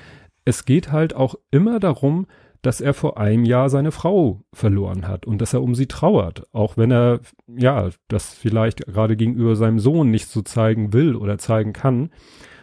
es 0.44 0.64
geht 0.64 0.92
halt 0.92 1.14
auch 1.14 1.34
immer 1.50 1.80
darum, 1.80 2.26
dass 2.62 2.80
er 2.80 2.92
vor 2.92 3.18
einem 3.18 3.44
Jahr 3.44 3.70
seine 3.70 3.90
Frau 3.90 4.42
verloren 4.52 5.08
hat 5.08 5.26
und 5.26 5.40
dass 5.40 5.54
er 5.54 5.62
um 5.62 5.74
sie 5.74 5.86
trauert, 5.86 6.44
auch 6.52 6.76
wenn 6.76 6.90
er 6.90 7.20
ja 7.46 7.88
das 8.08 8.34
vielleicht 8.34 8.86
gerade 8.86 9.16
gegenüber 9.16 9.56
seinem 9.56 9.78
Sohn 9.78 10.10
nicht 10.10 10.28
so 10.28 10.42
zeigen 10.42 10.92
will 10.92 11.16
oder 11.16 11.38
zeigen 11.38 11.72
kann. 11.72 12.10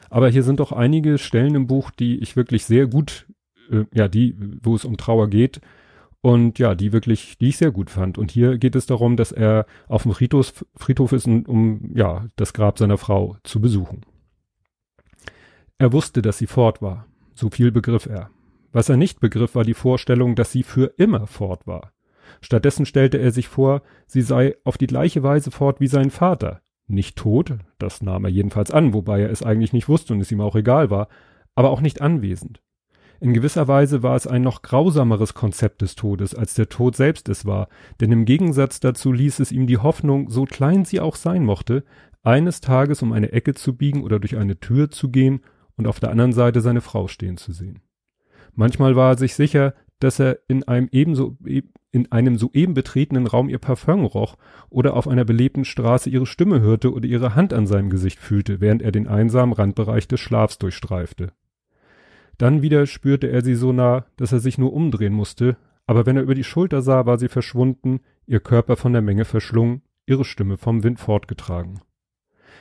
Aber 0.10 0.30
hier 0.30 0.44
sind 0.44 0.60
doch 0.60 0.72
einige 0.72 1.18
Stellen 1.18 1.56
im 1.56 1.68
Buch, 1.68 1.92
die 1.92 2.20
ich 2.20 2.36
wirklich 2.36 2.66
sehr 2.66 2.88
gut, 2.88 3.28
äh, 3.72 3.86
ja, 3.94 4.08
die, 4.08 4.36
wo 4.62 4.76
es 4.76 4.86
um 4.86 4.98
Trauer 4.98 5.30
geht 5.30 5.62
und 6.22 6.60
ja, 6.60 6.76
die 6.76 6.94
wirklich, 6.94 7.38
die 7.38 7.50
ich 7.50 7.58
sehr 7.58 7.72
gut 7.72 7.90
fand. 7.90 8.18
Und 8.18 8.32
hier 8.32 8.58
geht 8.58 8.76
es 8.76 8.86
darum, 8.86 9.18
dass 9.18 9.32
er 9.32 9.66
auf 9.88 10.04
dem 10.04 10.14
Friedhof, 10.14 10.66
Friedhof 10.76 11.12
ist, 11.12 11.28
um 11.28 11.92
ja 11.96 12.26
das 12.36 12.54
Grab 12.54 12.78
seiner 12.78 12.98
Frau 12.98 13.38
zu 13.44 13.60
besuchen. 13.60 14.02
Er 15.80 15.94
wusste, 15.94 16.24
dass 16.24 16.40
sie 16.40 16.48
fort 16.48 16.82
war. 16.82 17.06
So 17.36 17.50
viel 17.50 17.72
begriff 17.72 18.08
er. 18.08 18.32
Was 18.72 18.90
er 18.90 18.98
nicht 18.98 19.20
begriff, 19.20 19.54
war 19.54 19.64
die 19.64 19.76
Vorstellung, 19.76 20.36
dass 20.36 20.52
sie 20.52 20.64
für 20.64 20.94
immer 20.98 21.28
fort 21.28 21.68
war. 21.68 21.94
Stattdessen 22.42 22.86
stellte 22.86 23.18
er 23.18 23.32
sich 23.32 23.48
vor, 23.48 23.84
sie 24.08 24.22
sei 24.22 24.56
auf 24.64 24.78
die 24.78 24.88
gleiche 24.88 25.24
Weise 25.24 25.52
fort 25.52 25.80
wie 25.80 25.88
sein 25.88 26.10
Vater. 26.10 26.62
Nicht 26.88 27.16
tot, 27.16 27.54
das 27.78 28.02
nahm 28.02 28.26
er 28.26 28.32
jedenfalls 28.32 28.72
an, 28.72 28.94
wobei 28.94 29.22
er 29.22 29.30
es 29.30 29.44
eigentlich 29.44 29.74
nicht 29.74 29.88
wusste 29.88 30.14
und 30.14 30.22
es 30.22 30.32
ihm 30.32 30.42
auch 30.42 30.56
egal 30.56 30.90
war, 30.90 31.10
aber 31.54 31.70
auch 31.70 31.82
nicht 31.82 32.02
anwesend. 32.02 32.62
In 33.20 33.34
gewisser 33.34 33.68
Weise 33.68 34.04
war 34.04 34.16
es 34.16 34.28
ein 34.28 34.44
noch 34.44 34.62
grausameres 34.62 35.34
Konzept 35.34 35.82
des 35.82 35.96
Todes, 35.96 36.36
als 36.36 36.54
der 36.54 36.70
Tod 36.70 36.96
selbst 36.96 37.30
es 37.30 37.46
war, 37.46 37.68
denn 38.00 38.12
im 38.12 38.26
Gegensatz 38.26 38.80
dazu 38.80 39.12
ließ 39.12 39.40
es 39.40 39.52
ihm 39.52 39.68
die 39.68 39.80
Hoffnung, 39.80 40.30
so 40.30 40.46
klein 40.46 40.86
sie 40.86 41.00
auch 41.00 41.16
sein 41.16 41.44
mochte, 41.44 41.84
eines 42.24 42.62
Tages 42.62 43.02
um 43.02 43.12
eine 43.12 43.32
Ecke 43.32 43.54
zu 43.54 43.76
biegen 43.76 44.04
oder 44.04 44.20
durch 44.20 44.38
eine 44.38 44.60
Tür 44.60 44.90
zu 44.90 45.10
gehen 45.10 45.42
und 45.78 45.88
auf 45.88 46.00
der 46.00 46.12
anderen 46.12 46.34
Seite 46.34 46.62
seine 46.62 46.82
Frau 46.82 47.08
stehen 47.08 47.38
zu 47.38 47.54
sehen. 47.54 47.80
Manchmal 48.54 48.96
war 48.96 49.12
er 49.12 49.18
sich 49.18 49.36
sicher, 49.36 49.74
dass 50.00 50.20
er 50.20 50.40
in 50.48 50.64
einem 50.68 50.90
ebenso 50.92 51.38
in 51.92 52.12
einem 52.12 52.38
soeben 52.38 52.74
betretenen 52.74 53.26
Raum 53.26 53.50
ihr 53.50 53.58
Parfum 53.58 54.06
roch 54.06 54.36
oder 54.70 54.96
auf 54.96 55.08
einer 55.08 55.26
belebten 55.26 55.66
Straße 55.66 56.10
ihre 56.10 56.26
Stimme 56.26 56.60
hörte 56.62 56.94
oder 56.94 57.08
ihre 57.08 57.34
Hand 57.34 57.54
an 57.54 57.66
seinem 57.66 57.90
Gesicht 57.90 58.20
fühlte, 58.20 58.60
während 58.60 58.82
er 58.82 58.92
den 58.92 59.08
einsamen 59.08 59.54
Randbereich 59.54 60.08
des 60.08 60.20
Schlafs 60.20 60.60
durchstreifte. 60.60 61.32
Dann 62.38 62.62
wieder 62.62 62.86
spürte 62.86 63.28
er 63.32 63.44
sie 63.44 63.56
so 63.56 63.72
nah, 63.72 64.06
dass 64.18 64.32
er 64.32 64.40
sich 64.40 64.58
nur 64.58 64.74
umdrehen 64.74 65.14
musste, 65.14 65.58
aber 65.88 66.06
wenn 66.06 66.18
er 66.18 66.24
über 66.24 66.36
die 66.36 66.44
Schulter 66.44 66.82
sah, 66.82 67.06
war 67.06 67.18
sie 67.18 67.30
verschwunden, 67.30 68.02
ihr 68.28 68.42
Körper 68.42 68.76
von 68.76 68.94
der 68.94 69.02
Menge 69.02 69.26
verschlungen, 69.26 69.82
ihre 70.06 70.26
Stimme 70.26 70.58
vom 70.58 70.84
Wind 70.84 71.00
fortgetragen. 71.00 71.80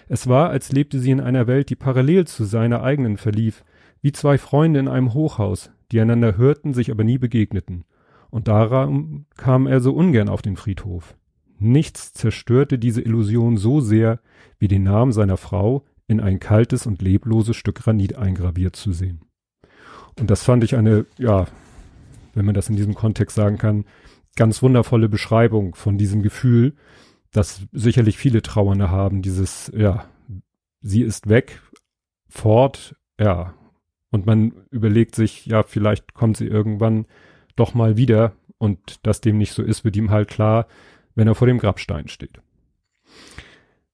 Es 0.08 0.26
war, 0.28 0.50
als 0.50 0.72
lebte 0.72 1.00
sie 1.00 1.10
in 1.10 1.20
einer 1.20 1.46
Welt, 1.46 1.70
die 1.70 1.76
parallel 1.76 2.26
zu 2.26 2.44
seiner 2.44 2.82
eigenen 2.82 3.16
verlief, 3.16 3.64
wie 4.02 4.12
zwei 4.12 4.38
Freunde 4.38 4.80
in 4.80 4.88
einem 4.88 5.14
Hochhaus, 5.14 5.70
die 5.90 6.00
einander 6.00 6.36
hörten, 6.36 6.74
sich 6.74 6.90
aber 6.90 7.04
nie 7.04 7.18
begegneten. 7.18 7.84
Und 8.30 8.48
daran 8.48 9.26
kam 9.36 9.66
er 9.66 9.80
so 9.80 9.92
ungern 9.92 10.28
auf 10.28 10.42
den 10.42 10.56
Friedhof. 10.56 11.16
Nichts 11.58 12.12
zerstörte 12.12 12.78
diese 12.78 13.00
Illusion 13.00 13.56
so 13.56 13.80
sehr, 13.80 14.20
wie 14.58 14.68
den 14.68 14.82
Namen 14.82 15.12
seiner 15.12 15.36
Frau 15.36 15.84
in 16.06 16.20
ein 16.20 16.38
kaltes 16.38 16.86
und 16.86 17.02
lebloses 17.02 17.56
Stück 17.56 17.76
Granit 17.76 18.16
eingraviert 18.16 18.76
zu 18.76 18.92
sehen. 18.92 19.22
Und 20.18 20.30
das 20.30 20.42
fand 20.44 20.64
ich 20.64 20.76
eine, 20.76 21.06
ja, 21.18 21.46
wenn 22.34 22.44
man 22.44 22.54
das 22.54 22.68
in 22.68 22.76
diesem 22.76 22.94
Kontext 22.94 23.34
sagen 23.34 23.58
kann, 23.58 23.84
ganz 24.36 24.62
wundervolle 24.62 25.08
Beschreibung 25.08 25.74
von 25.74 25.98
diesem 25.98 26.22
Gefühl, 26.22 26.74
das 27.36 27.66
sicherlich 27.72 28.16
viele 28.16 28.40
Trauernde 28.40 28.90
haben, 28.90 29.20
dieses, 29.20 29.70
ja, 29.76 30.06
sie 30.80 31.02
ist 31.02 31.28
weg, 31.28 31.60
fort, 32.28 32.96
ja. 33.20 33.54
Und 34.10 34.24
man 34.24 34.52
überlegt 34.70 35.14
sich, 35.14 35.44
ja, 35.44 35.62
vielleicht 35.62 36.14
kommt 36.14 36.38
sie 36.38 36.46
irgendwann 36.46 37.04
doch 37.54 37.74
mal 37.74 37.98
wieder 37.98 38.32
und 38.56 39.06
dass 39.06 39.20
dem 39.20 39.36
nicht 39.36 39.52
so 39.52 39.62
ist, 39.62 39.84
wird 39.84 39.96
ihm 39.96 40.10
halt 40.10 40.28
klar, 40.28 40.66
wenn 41.14 41.28
er 41.28 41.34
vor 41.34 41.46
dem 41.46 41.58
Grabstein 41.58 42.08
steht. 42.08 42.40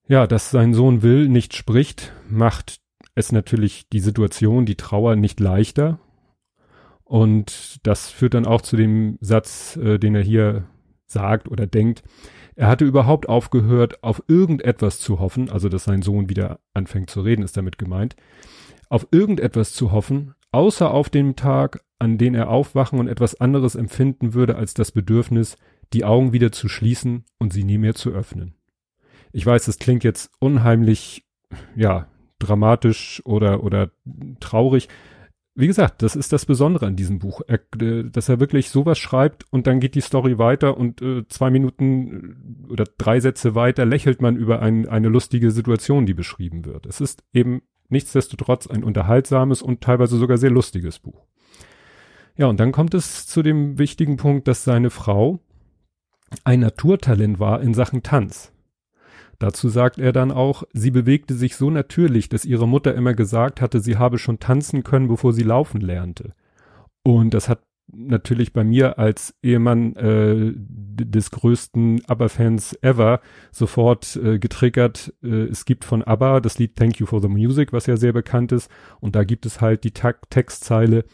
Ja, 0.07 0.29
dass 0.29 0.51
sein 0.51 0.73
Sohn 0.73 1.03
Will 1.03 1.29
nicht 1.29 1.57
spricht, 1.57 2.13
macht 2.29 2.81
es 3.17 3.33
natürlich 3.33 3.89
die 3.89 4.01
Situation, 4.01 4.67
die 4.67 4.77
Trauer 4.77 5.17
nicht 5.17 5.41
leichter. 5.41 5.99
Und 7.03 7.81
das 7.83 8.09
führt 8.09 8.35
dann 8.35 8.47
auch 8.47 8.63
zu 8.63 8.77
dem 8.77 9.19
Satz, 9.21 9.77
äh, 9.77 9.99
den 9.99 10.15
er 10.15 10.23
hier 10.23 10.65
sagt 11.07 11.49
oder 11.49 11.67
denkt. 11.67 12.05
Er 12.55 12.69
hatte 12.69 12.85
überhaupt 12.85 13.29
aufgehört, 13.29 14.03
auf 14.03 14.23
irgendetwas 14.29 14.99
zu 14.99 15.19
hoffen, 15.19 15.51
also 15.51 15.69
dass 15.69 15.85
sein 15.85 16.03
Sohn 16.03 16.29
wieder 16.29 16.61
anfängt 16.75 17.11
zu 17.11 17.23
reden, 17.23 17.43
ist 17.43 17.57
damit 17.57 17.79
gemeint, 17.79 18.17
auf 18.89 19.07
irgendetwas 19.11 19.73
zu 19.73 19.91
hoffen, 19.91 20.35
außer 20.51 20.91
auf 20.91 21.09
den 21.09 21.35
Tag, 21.35 21.83
an 21.99 22.19
den 22.19 22.35
er 22.35 22.51
aufwachen 22.51 22.99
und 22.99 23.09
etwas 23.09 23.41
anderes 23.41 23.75
empfinden 23.75 24.35
würde 24.35 24.57
als 24.57 24.75
das 24.75 24.93
Bedürfnis, 24.93 25.57
die 25.93 26.05
Augen 26.05 26.33
wieder 26.33 26.53
zu 26.53 26.69
schließen 26.69 27.25
und 27.39 27.53
sie 27.53 27.65
nie 27.65 27.79
mehr 27.79 27.95
zu 27.95 28.11
öffnen. 28.11 28.55
Ich 29.33 29.47
weiß, 29.47 29.65
das 29.65 29.79
klingt 29.79 30.05
jetzt 30.05 30.31
unheimlich, 30.39 31.25
ja, 31.75 32.07
dramatisch 32.39 33.23
oder, 33.25 33.63
oder 33.63 33.91
traurig. 34.41 34.89
Wie 35.55 35.67
gesagt, 35.67 36.03
das 36.03 36.17
ist 36.17 36.33
das 36.33 36.47
Besondere 36.47 36.87
an 36.87 36.97
diesem 36.97 37.19
Buch, 37.19 37.43
er, 37.47 37.61
äh, 37.79 38.05
dass 38.05 38.29
er 38.29 38.41
wirklich 38.41 38.71
sowas 38.71 38.99
schreibt 38.99 39.45
und 39.51 39.67
dann 39.67 39.81
geht 39.81 39.95
die 39.95 40.01
Story 40.01 40.39
weiter 40.39 40.79
und 40.79 41.03
äh, 41.03 41.29
zwei 41.29 41.51
Minuten 41.51 42.67
äh, 42.69 42.73
oder 42.73 42.85
drei 42.97 43.21
Sätze 43.21 43.55
weiter 43.55 43.85
lächelt 43.85 44.23
man 44.23 44.37
über 44.37 44.63
ein, 44.63 44.89
eine 44.89 45.09
lustige 45.09 45.51
Situation, 45.51 46.07
die 46.07 46.15
beschrieben 46.15 46.65
wird. 46.65 46.87
Es 46.87 47.03
ist 47.03 47.23
eben 47.35 47.63
nichtsdestotrotz 47.91 48.67
ein 48.67 48.83
unterhaltsames 48.83 49.61
und 49.61 49.83
teilweise 49.83 50.17
sogar 50.17 50.39
sehr 50.39 50.51
lustiges 50.51 50.99
Buch. 50.99 51.27
Ja, 52.35 52.47
und 52.47 52.59
dann 52.59 52.73
kommt 52.73 52.95
es 52.95 53.27
zu 53.27 53.43
dem 53.43 53.79
wichtigen 53.79 54.17
Punkt, 54.17 54.49
dass 54.49 54.65
seine 54.65 54.89
Frau 54.89 55.41
ein 56.45 56.61
Naturtalent 56.61 57.39
war 57.39 57.61
in 57.61 57.75
Sachen 57.75 58.03
Tanz. 58.03 58.53
Dazu 59.43 59.69
sagt 59.69 59.99
er 59.99 60.13
dann 60.13 60.31
auch, 60.31 60.63
sie 60.73 60.93
bewegte 60.93 61.35
sich 61.35 61.57
so 61.57 61.69
natürlich, 61.69 62.29
dass 62.29 62.45
ihre 62.45 62.69
Mutter 62.69 62.95
immer 62.95 63.13
gesagt 63.13 63.61
hatte, 63.61 63.81
sie 63.81 63.97
habe 63.97 64.19
schon 64.19 64.39
tanzen 64.39 64.85
können, 64.85 65.09
bevor 65.09 65.33
sie 65.33 65.43
laufen 65.43 65.81
lernte. 65.81 66.31
Und 67.03 67.35
das 67.35 67.49
hat 67.49 67.61
natürlich 67.93 68.53
bei 68.53 68.63
mir 68.63 69.01
als 69.01 69.35
Ehemann 69.43 69.97
äh, 69.97 70.53
des 70.55 71.33
größten 71.33 72.03
ABBA-Fans 72.07 72.79
ever 72.83 73.21
sofort 73.51 74.15
äh, 74.15 74.39
getriggert. 74.39 75.13
Äh, 75.25 75.47
es 75.47 75.65
gibt 75.65 75.85
von 75.85 76.05
ABBA 76.05 76.39
das 76.39 76.61
Lied 76.61 76.77
Thank 76.77 77.01
You 77.01 77.07
for 77.07 77.21
the 77.21 77.27
Music, 77.27 77.73
was 77.73 77.87
ja 77.87 77.97
sehr 77.97 78.13
bekannt 78.13 78.53
ist. 78.53 78.71
Und 79.01 79.17
da 79.17 79.25
gibt 79.25 79.45
es 79.45 79.61
halt 79.61 79.83
die 79.83 79.91
Textzeile 79.91 81.05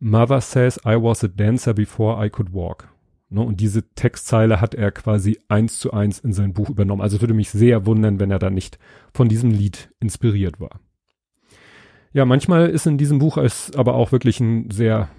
Mother 0.00 0.40
says 0.40 0.80
I 0.84 0.96
was 0.96 1.22
a 1.22 1.28
dancer 1.28 1.74
before 1.74 2.24
I 2.24 2.28
could 2.28 2.52
walk. 2.52 2.88
Ne, 3.30 3.42
und 3.42 3.60
diese 3.60 3.82
Textzeile 3.94 4.60
hat 4.60 4.74
er 4.74 4.90
quasi 4.90 5.38
eins 5.48 5.78
zu 5.78 5.92
eins 5.92 6.18
in 6.18 6.32
sein 6.32 6.54
Buch 6.54 6.70
übernommen. 6.70 7.02
Also 7.02 7.20
würde 7.20 7.34
mich 7.34 7.50
sehr 7.50 7.84
wundern, 7.84 8.20
wenn 8.20 8.30
er 8.30 8.38
da 8.38 8.48
nicht 8.48 8.78
von 9.12 9.28
diesem 9.28 9.50
Lied 9.50 9.90
inspiriert 10.00 10.60
war. 10.60 10.80
Ja, 12.14 12.24
manchmal 12.24 12.70
ist 12.70 12.86
in 12.86 12.96
diesem 12.96 13.18
Buch 13.18 13.36
es 13.36 13.76
aber 13.76 13.94
auch 13.94 14.12
wirklich 14.12 14.40
ein 14.40 14.70
sehr 14.70 15.10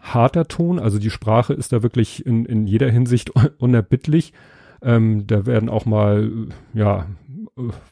harter 0.00 0.48
Ton. 0.48 0.78
Also 0.78 0.98
die 0.98 1.10
Sprache 1.10 1.52
ist 1.52 1.72
da 1.72 1.82
wirklich 1.82 2.24
in, 2.24 2.46
in 2.46 2.66
jeder 2.66 2.90
Hinsicht 2.90 3.32
unerbittlich. 3.58 4.32
Ähm, 4.80 5.26
da 5.26 5.44
werden 5.44 5.68
auch 5.68 5.84
mal, 5.84 6.48
ja, 6.72 7.06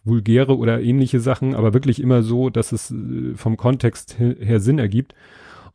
vulgäre 0.04 0.56
oder 0.56 0.80
ähnliche 0.80 1.20
Sachen, 1.20 1.54
aber 1.54 1.74
wirklich 1.74 2.00
immer 2.00 2.22
so, 2.22 2.50
dass 2.50 2.72
es 2.72 2.92
äh, 2.92 3.34
vom 3.34 3.56
Kontext 3.56 4.18
her 4.18 4.60
Sinn 4.60 4.78
ergibt. 4.78 5.14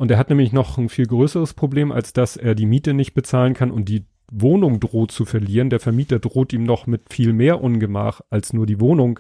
Und 0.02 0.10
er 0.10 0.18
hat 0.18 0.30
nämlich 0.30 0.52
noch 0.52 0.80
ein 0.80 0.90
viel 0.90 1.06
größeres 1.06 1.54
Problem, 1.54 1.92
als 1.92 2.12
dass 2.12 2.36
er 2.36 2.56
die 2.56 2.66
Miete 2.66 2.96
nicht 2.96 3.14
bezahlen 3.14 3.54
kann 3.54 3.70
und 3.70 3.88
die 3.88 4.08
Wohnung 4.32 4.80
droht 4.80 5.12
zu 5.12 5.26
verlieren. 5.26 5.70
Der 5.70 5.80
Vermieter 5.80 6.18
droht 6.18 6.54
ihm 6.54 6.64
noch 6.64 6.88
mit 6.88 7.14
viel 7.14 7.34
mehr 7.34 7.62
Ungemach 7.62 8.22
als 8.32 8.52
nur 8.52 8.66
die 8.66 8.80
Wohnung 8.80 9.20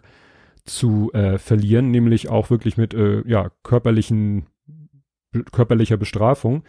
zu 0.65 1.11
äh, 1.13 1.37
verlieren, 1.37 1.91
nämlich 1.91 2.29
auch 2.29 2.49
wirklich 2.49 2.77
mit 2.77 2.95
äh, 2.95 3.21
ja 3.29 3.51
körperlichen 3.61 4.47
körperlicher 5.51 5.97
Bestrafung. 5.97 6.63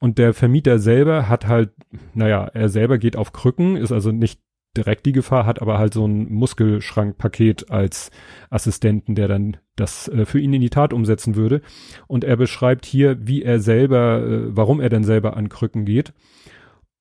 Und 0.00 0.18
der 0.18 0.34
Vermieter 0.34 0.80
selber 0.80 1.28
hat 1.28 1.46
halt, 1.46 1.70
naja, 2.12 2.50
er 2.54 2.68
selber 2.68 2.98
geht 2.98 3.14
auf 3.14 3.32
Krücken, 3.32 3.76
ist 3.76 3.92
also 3.92 4.10
nicht 4.10 4.40
direkt 4.76 5.06
die 5.06 5.12
Gefahr, 5.12 5.46
hat 5.46 5.62
aber 5.62 5.78
halt 5.78 5.94
so 5.94 6.06
ein 6.06 6.32
Muskelschrankpaket 6.32 7.70
als 7.70 8.10
Assistenten, 8.50 9.14
der 9.14 9.28
dann 9.28 9.56
das 9.76 10.08
äh, 10.08 10.24
für 10.24 10.40
ihn 10.40 10.52
in 10.52 10.60
die 10.60 10.70
Tat 10.70 10.92
umsetzen 10.92 11.36
würde. 11.36 11.62
Und 12.06 12.24
er 12.24 12.36
beschreibt 12.36 12.86
hier, 12.86 13.16
wie 13.26 13.42
er 13.42 13.60
selber, 13.60 14.22
äh, 14.22 14.56
warum 14.56 14.80
er 14.80 14.88
denn 14.88 15.04
selber 15.04 15.36
an 15.36 15.48
Krücken 15.48 15.84
geht. 15.84 16.12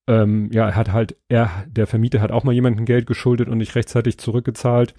Ähm, 0.08 0.50
ja, 0.52 0.68
er 0.68 0.76
hat 0.76 0.92
halt, 0.92 1.16
er, 1.30 1.50
der 1.68 1.88
Vermieter 1.88 2.20
hat 2.20 2.32
auch 2.32 2.44
mal 2.44 2.54
jemandem 2.54 2.86
Geld 2.86 3.08
geschuldet 3.08 3.48
und 3.48 3.58
nicht 3.58 3.76
rechtzeitig 3.76 4.18
zurückgezahlt. 4.18 4.94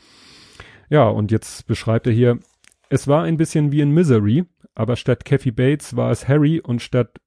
Ja, 0.89 1.09
und 1.09 1.31
jetzt 1.31 1.67
beschreibt 1.67 2.07
er 2.07 2.13
hier, 2.13 2.39
es 2.89 3.09
war 3.09 3.25
ein 3.25 3.37
bisschen 3.37 3.73
wie 3.73 3.81
in 3.81 3.91
Misery, 3.91 4.45
aber 4.75 4.97
statt 4.97 5.25
Kathy 5.25 5.51
Bates 5.51 5.97
war 5.97 6.11
es 6.11 6.29
Harry 6.29 6.61
und 6.61 6.83
statt 6.83 7.19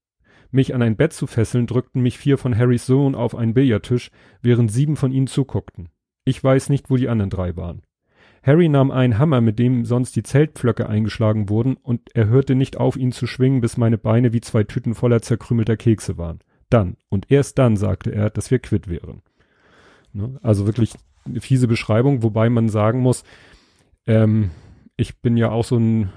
mich 0.52 0.74
an 0.74 0.82
ein 0.82 0.96
Bett 0.96 1.14
zu 1.14 1.28
fesseln, 1.28 1.68
drückten 1.68 2.02
mich 2.02 2.18
vier 2.18 2.38
von 2.38 2.58
Harrys 2.58 2.86
Sohn 2.86 3.16
auf 3.16 3.36
einen 3.36 3.54
Billardtisch, 3.54 4.12
während 4.42 4.72
sieben 4.72 4.96
von 4.96 5.12
ihnen 5.12 5.28
zuguckten. 5.28 5.90
Ich 6.26 6.44
weiß 6.44 6.70
nicht, 6.70 6.90
wo 6.90 6.98
die 6.98 7.10
anderen 7.10 7.30
drei 7.30 7.56
waren. 7.56 7.82
Harry 8.44 8.70
nahm 8.70 8.92
einen 8.92 9.18
Hammer, 9.18 9.42
mit 9.42 9.60
dem 9.60 9.84
sonst 9.84 10.16
die 10.16 10.24
Zeltpflöcke 10.24 10.88
eingeschlagen 10.88 11.50
wurden, 11.50 11.76
und 11.76 12.02
er 12.14 12.28
hörte 12.28 12.56
nicht 12.56 12.78
auf, 12.78 12.96
ihn 12.96 13.12
zu 13.12 13.28
schwingen, 13.28 13.62
bis 13.62 13.78
meine 13.78 13.98
Beine 13.98 14.32
wie 14.32 14.42
zwei 14.42 14.64
Tüten 14.64 14.96
voller 14.96 15.22
zerkrümelter 15.22 15.76
Kekse 15.76 16.18
waren. 16.18 16.40
Dann, 16.70 16.98
und 17.10 17.32
erst 17.32 17.58
dann, 17.58 17.78
sagte 17.78 18.12
er, 18.14 18.30
dass 18.30 18.52
wir 18.52 18.60
quitt 18.60 18.88
wären. 18.88 19.22
Ne? 20.14 20.40
Also 20.42 20.66
wirklich 20.66 20.94
eine 21.26 21.42
fiese 21.42 21.68
Beschreibung, 21.68 22.24
wobei 22.24 22.50
man 22.50 22.70
sagen 22.70 23.00
muss, 23.00 23.24
ähm, 24.06 24.52
ich 24.96 25.20
bin 25.20 25.38
ja 25.38 25.52
auch 25.52 25.66
so 25.66 25.78
ein 25.78 26.10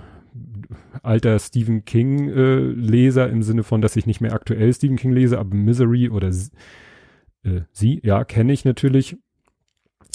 alter 1.03 1.39
Stephen 1.39 1.85
King 1.85 2.29
äh, 2.29 2.59
Leser 2.59 3.29
im 3.29 3.43
Sinne 3.43 3.63
von, 3.63 3.81
dass 3.81 3.97
ich 3.97 4.07
nicht 4.07 4.21
mehr 4.21 4.33
aktuell 4.33 4.73
Stephen 4.73 4.97
King 4.97 5.13
lese, 5.13 5.39
aber 5.39 5.55
Misery 5.55 6.09
oder 6.09 6.29
äh, 6.29 7.61
sie, 7.73 8.01
ja, 8.05 8.25
kenne 8.25 8.53
ich 8.53 8.65
natürlich. 8.65 9.17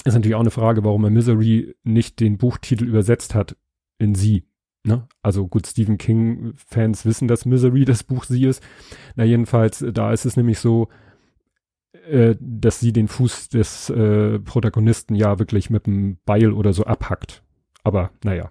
Ist 0.04 0.14
natürlich 0.14 0.36
auch 0.36 0.40
eine 0.40 0.50
Frage, 0.50 0.84
warum 0.84 1.04
er 1.04 1.10
Misery 1.10 1.74
nicht 1.82 2.20
den 2.20 2.38
Buchtitel 2.38 2.84
übersetzt 2.84 3.34
hat 3.34 3.56
in 3.98 4.14
sie. 4.14 4.44
Ne? 4.84 5.08
Also 5.20 5.48
gut, 5.48 5.66
Stephen 5.66 5.98
King-Fans 5.98 7.04
wissen, 7.04 7.26
dass 7.26 7.44
Misery 7.44 7.84
das 7.84 8.04
Buch 8.04 8.24
sie 8.24 8.44
ist. 8.44 8.62
Na 9.16 9.24
jedenfalls, 9.24 9.84
da 9.92 10.12
ist 10.12 10.24
es 10.24 10.36
nämlich 10.36 10.60
so, 10.60 10.88
äh, 12.08 12.36
dass 12.38 12.78
sie 12.78 12.92
den 12.92 13.08
Fuß 13.08 13.48
des 13.48 13.90
äh, 13.90 14.38
Protagonisten 14.38 15.16
ja 15.16 15.40
wirklich 15.40 15.70
mit 15.70 15.86
einem 15.86 16.18
Beil 16.24 16.52
oder 16.52 16.72
so 16.72 16.84
abhackt. 16.84 17.42
Aber 17.82 18.10
naja, 18.22 18.50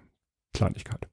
Kleinigkeit. 0.52 1.08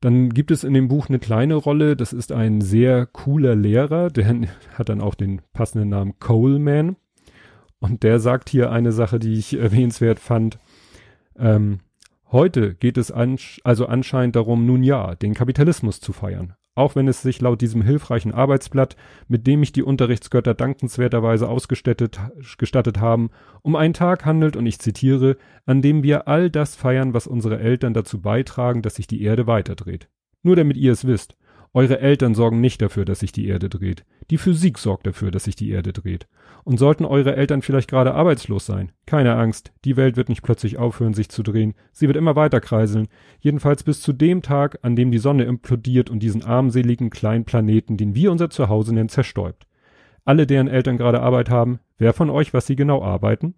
Dann 0.00 0.30
gibt 0.30 0.50
es 0.50 0.64
in 0.64 0.74
dem 0.74 0.88
Buch 0.88 1.08
eine 1.08 1.18
kleine 1.18 1.54
Rolle, 1.54 1.96
das 1.96 2.12
ist 2.12 2.30
ein 2.30 2.60
sehr 2.60 3.06
cooler 3.06 3.54
Lehrer, 3.54 4.10
der 4.10 4.26
hat 4.74 4.88
dann 4.88 5.00
auch 5.00 5.14
den 5.14 5.40
passenden 5.52 5.88
Namen 5.88 6.18
Coleman. 6.18 6.96
Und 7.78 8.02
der 8.02 8.18
sagt 8.18 8.48
hier 8.48 8.70
eine 8.70 8.92
Sache, 8.92 9.18
die 9.18 9.34
ich 9.34 9.54
erwähnenswert 9.58 10.18
fand. 10.18 10.58
Ähm, 11.38 11.80
heute 12.30 12.74
geht 12.74 12.98
es 12.98 13.10
an, 13.10 13.38
also 13.62 13.86
anscheinend 13.86 14.36
darum, 14.36 14.66
nun 14.66 14.82
ja, 14.82 15.14
den 15.14 15.34
Kapitalismus 15.34 16.00
zu 16.00 16.12
feiern 16.12 16.54
auch 16.74 16.96
wenn 16.96 17.08
es 17.08 17.22
sich 17.22 17.40
laut 17.40 17.60
diesem 17.60 17.82
hilfreichen 17.82 18.32
Arbeitsblatt, 18.32 18.96
mit 19.28 19.46
dem 19.46 19.60
mich 19.60 19.72
die 19.72 19.82
Unterrichtsgötter 19.82 20.54
dankenswerterweise 20.54 21.48
ausgestattet 21.48 22.18
gestattet 22.58 23.00
haben, 23.00 23.30
um 23.62 23.76
einen 23.76 23.94
Tag 23.94 24.24
handelt, 24.24 24.56
und 24.56 24.66
ich 24.66 24.78
zitiere, 24.78 25.36
an 25.66 25.82
dem 25.82 26.02
wir 26.02 26.26
all 26.28 26.50
das 26.50 26.74
feiern, 26.74 27.14
was 27.14 27.26
unsere 27.26 27.60
Eltern 27.60 27.94
dazu 27.94 28.20
beitragen, 28.20 28.82
dass 28.82 28.96
sich 28.96 29.06
die 29.06 29.22
Erde 29.22 29.46
weiterdreht. 29.46 30.08
Nur 30.42 30.56
damit 30.56 30.76
ihr 30.76 30.92
es 30.92 31.06
wisst. 31.06 31.36
Eure 31.76 31.98
Eltern 31.98 32.36
sorgen 32.36 32.60
nicht 32.60 32.80
dafür, 32.80 33.04
dass 33.04 33.18
sich 33.18 33.32
die 33.32 33.48
Erde 33.48 33.68
dreht. 33.68 34.04
Die 34.30 34.38
Physik 34.38 34.78
sorgt 34.78 35.08
dafür, 35.08 35.32
dass 35.32 35.42
sich 35.42 35.56
die 35.56 35.70
Erde 35.70 35.92
dreht. 35.92 36.28
Und 36.62 36.78
sollten 36.78 37.04
eure 37.04 37.34
Eltern 37.34 37.62
vielleicht 37.62 37.90
gerade 37.90 38.14
arbeitslos 38.14 38.64
sein, 38.64 38.92
keine 39.06 39.34
Angst, 39.34 39.72
die 39.84 39.96
Welt 39.96 40.16
wird 40.16 40.28
nicht 40.28 40.42
plötzlich 40.42 40.78
aufhören, 40.78 41.14
sich 41.14 41.28
zu 41.28 41.42
drehen. 41.42 41.74
Sie 41.90 42.06
wird 42.06 42.16
immer 42.16 42.36
weiter 42.36 42.60
kreiseln. 42.60 43.08
Jedenfalls 43.40 43.82
bis 43.82 44.00
zu 44.00 44.12
dem 44.12 44.40
Tag, 44.40 44.78
an 44.82 44.94
dem 44.94 45.10
die 45.10 45.18
Sonne 45.18 45.44
implodiert 45.44 46.10
und 46.10 46.20
diesen 46.20 46.44
armseligen 46.44 47.10
kleinen 47.10 47.44
Planeten, 47.44 47.96
den 47.96 48.14
wir 48.14 48.30
unser 48.30 48.50
Zuhause 48.50 48.94
nennen, 48.94 49.08
zerstäubt. 49.08 49.66
Alle, 50.24 50.46
deren 50.46 50.68
Eltern 50.68 50.96
gerade 50.96 51.20
Arbeit 51.20 51.50
haben, 51.50 51.80
wer 51.98 52.12
von 52.12 52.30
euch, 52.30 52.54
was 52.54 52.66
sie 52.66 52.76
genau 52.76 53.02
arbeiten? 53.02 53.56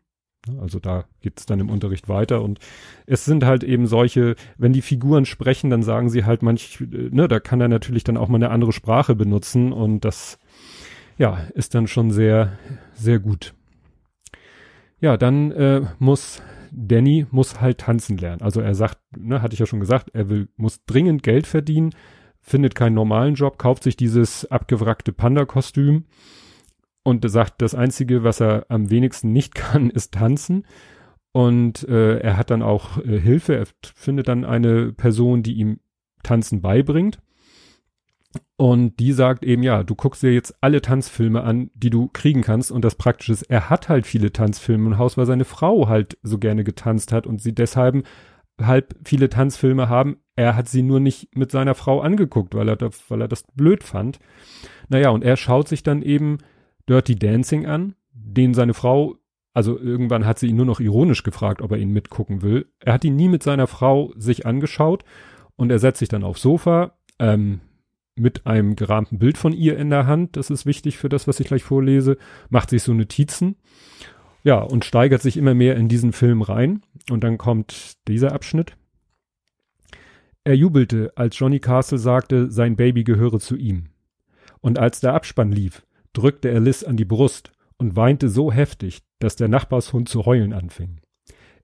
Also 0.61 0.79
da 0.79 1.05
geht's 1.21 1.47
dann 1.47 1.61
im 1.61 1.71
Unterricht 1.71 2.09
weiter 2.09 2.43
und 2.43 2.61
es 3.07 3.25
sind 3.25 3.45
halt 3.45 3.65
eben 3.65 3.87
solche, 3.87 4.37
wenn 4.57 4.73
die 4.73 4.83
Figuren 4.83 5.25
sprechen, 5.25 5.71
dann 5.71 5.83
sagen 5.83 6.09
sie 6.09 6.25
halt 6.25 6.43
manch, 6.43 6.79
ne, 6.81 7.27
da 7.27 7.41
kann 7.41 7.61
er 7.61 7.69
natürlich 7.69 8.05
dann 8.05 8.17
auch 8.17 8.29
mal 8.29 8.37
eine 8.37 8.51
andere 8.51 8.73
Sprache 8.73 9.17
benutzen 9.17 9.73
und 9.73 10.05
das, 10.05 10.39
ja, 11.19 11.39
ist 11.55 11.75
dann 11.75 11.89
schon 11.89 12.13
sehr, 12.13 12.59
sehr 12.95 13.19
gut. 13.19 13.55
Ja, 15.01 15.17
dann 15.17 15.51
äh, 15.53 15.83
muss 15.99 16.43
Danny 16.71 17.27
muss 17.31 17.61
halt 17.61 17.79
tanzen 17.79 18.19
lernen. 18.19 18.43
Also 18.43 18.61
er 18.61 18.75
sagt, 18.75 18.99
ne, 19.17 19.43
hatte 19.43 19.55
ich 19.55 19.61
ja 19.61 19.67
schon 19.67 19.81
gesagt, 19.81 20.11
er 20.13 20.29
will, 20.29 20.49
muss 20.57 20.85
dringend 20.85 21.23
Geld 21.23 21.47
verdienen, 21.47 21.95
findet 22.41 22.75
keinen 22.75 22.95
normalen 22.95 23.35
Job, 23.35 23.59
kauft 23.59 23.83
sich 23.83 23.97
dieses 23.97 24.51
abgewrackte 24.51 25.13
Panda-Kostüm 25.13 26.05
und 27.07 27.31
sagt, 27.31 27.63
das 27.63 27.77
Einzige, 27.77 28.25
was 28.25 28.41
er 28.41 28.67
am 28.69 28.91
wenigsten 28.91 29.33
nicht 29.33 29.55
kann, 29.55 29.91
ist 29.95 30.15
tanzen. 30.15 30.67
Und 31.31 31.87
äh, 31.89 32.19
er 32.19 32.37
hat 32.37 32.51
dann 32.51 32.63
auch 32.63 32.99
äh, 32.99 33.21
Hilfe, 33.21 33.55
er 33.55 33.67
findet 33.95 34.27
dann 34.27 34.45
eine 34.45 34.93
Person, 34.93 35.45
die 35.45 35.55
ihm 35.55 35.79
Tanzen 36.25 36.63
beibringt. 36.63 37.21
Und 38.57 38.99
die 38.99 39.13
sagt 39.13 39.45
eben, 39.45 39.63
ja, 39.63 39.85
du 39.85 39.95
guckst 39.95 40.25
dir 40.25 40.33
jetzt 40.33 40.57
alle 40.61 40.83
Tanzfilme 40.83 41.43
an, 41.43 41.71
die 41.75 41.91
du 41.91 42.09
kriegen 42.09 42.43
kannst. 42.43 42.73
Und 42.73 42.85
das 42.85 42.97
Praktische 42.97 43.33
ist, 43.33 43.43
er 43.43 43.71
hat 43.71 43.89
halt 43.89 44.05
viele 44.05 44.33
Tanzfilme 44.33 44.87
im 44.87 44.99
Haus, 44.99 45.17
weil 45.17 45.27
seine 45.27 45.45
Frau 45.45 45.89
halt 45.89 46.19
so 46.25 46.39
gerne 46.39 46.65
getanzt 46.65 47.13
hat 47.13 47.27
und 47.27 47.41
sie 47.41 47.55
deshalb 47.55 48.05
halt 48.61 48.97
viele 49.05 49.29
Tanzfilme 49.29 49.89
haben. 49.89 50.17
Er 50.35 50.57
hat 50.57 50.69
sie 50.69 50.83
nur 50.83 50.99
nicht 50.99 51.37
mit 51.37 51.53
seiner 51.53 51.77
Frau 51.77 52.01
angeguckt, 52.01 52.55
weil 52.57 52.69
er, 52.69 52.77
das, 52.77 53.09
weil 53.11 53.21
er 53.21 53.29
das 53.29 53.45
blöd 53.55 53.85
fand. 53.85 54.19
Naja, 54.89 55.11
und 55.11 55.23
er 55.23 55.37
schaut 55.37 55.69
sich 55.69 55.85
dann 55.85 56.03
eben 56.03 56.39
Dirty 56.89 57.17
Dancing 57.17 57.67
an, 57.67 57.95
den 58.13 58.55
seine 58.55 58.75
Frau, 58.75 59.17
also 59.53 59.79
irgendwann 59.79 60.27
hat 60.27 60.39
sie 60.39 60.49
ihn 60.49 60.57
nur 60.57 60.67
noch 60.67 60.81
ironisch 60.81 61.23
gefragt, 61.23 61.63
ob 61.63 61.73
er 61.73 61.79
ihn 61.79 61.93
mitgucken 61.93 62.43
will. 62.43 62.67
Er 62.81 62.93
hat 62.93 63.05
ihn 63.05 63.17
nie 63.17 63.29
mit 63.29 63.43
seiner 63.43 63.67
Frau 63.67 64.13
sich 64.17 64.47
angeschaut 64.47 65.05
und 65.57 65.71
er 65.71 65.79
setzt 65.79 65.99
sich 65.99 66.09
dann 66.09 66.25
aufs 66.25 66.43
Sofa, 66.43 66.93
ähm, 67.19 67.61
mit 68.17 68.47
einem 68.47 68.77
gerahmten 68.77 69.19
Bild 69.19 69.37
von 69.39 69.53
ihr 69.53 69.79
in 69.79 69.91
der 69.91 70.07
Hand, 70.07 70.37
das 70.37 70.51
ist 70.51 70.67
wichtig 70.67 70.97
für 70.97 71.09
das, 71.09 71.29
was 71.29 71.39
ich 71.39 71.47
gleich 71.49 71.63
vorlese, 71.63 72.17
macht 72.49 72.71
sich 72.71 72.83
so 72.83 72.95
Notizen, 72.95 73.57
ja, 74.43 74.61
und 74.61 74.85
steigert 74.85 75.23
sich 75.23 75.37
immer 75.37 75.55
mehr 75.55 75.77
in 75.77 75.89
diesen 75.89 76.13
Film 76.13 76.41
rein. 76.41 76.83
Und 77.11 77.25
dann 77.25 77.37
kommt 77.37 77.97
dieser 78.07 78.33
Abschnitt. 78.33 78.77
Er 80.45 80.55
jubelte, 80.55 81.13
als 81.17 81.37
Johnny 81.39 81.59
Castle 81.59 81.99
sagte, 81.99 82.51
sein 82.51 82.77
Baby 82.77 83.03
gehöre 83.03 83.41
zu 83.41 83.57
ihm. 83.57 83.87
Und 84.61 84.79
als 84.79 85.01
der 85.01 85.15
Abspann 85.15 85.51
lief, 85.51 85.86
drückte 86.17 86.49
er 86.49 86.61
Liz 86.61 86.83
an 86.83 86.97
die 86.97 87.05
Brust 87.05 87.53
und 87.79 87.97
weinte 87.97 88.29
so 88.29 88.51
heftig, 88.51 89.03
dass 89.19 89.37
der 89.37 89.49
Nachbarshund 89.49 90.09
zu 90.09 90.25
heulen 90.25 90.53
anfing. 90.53 91.01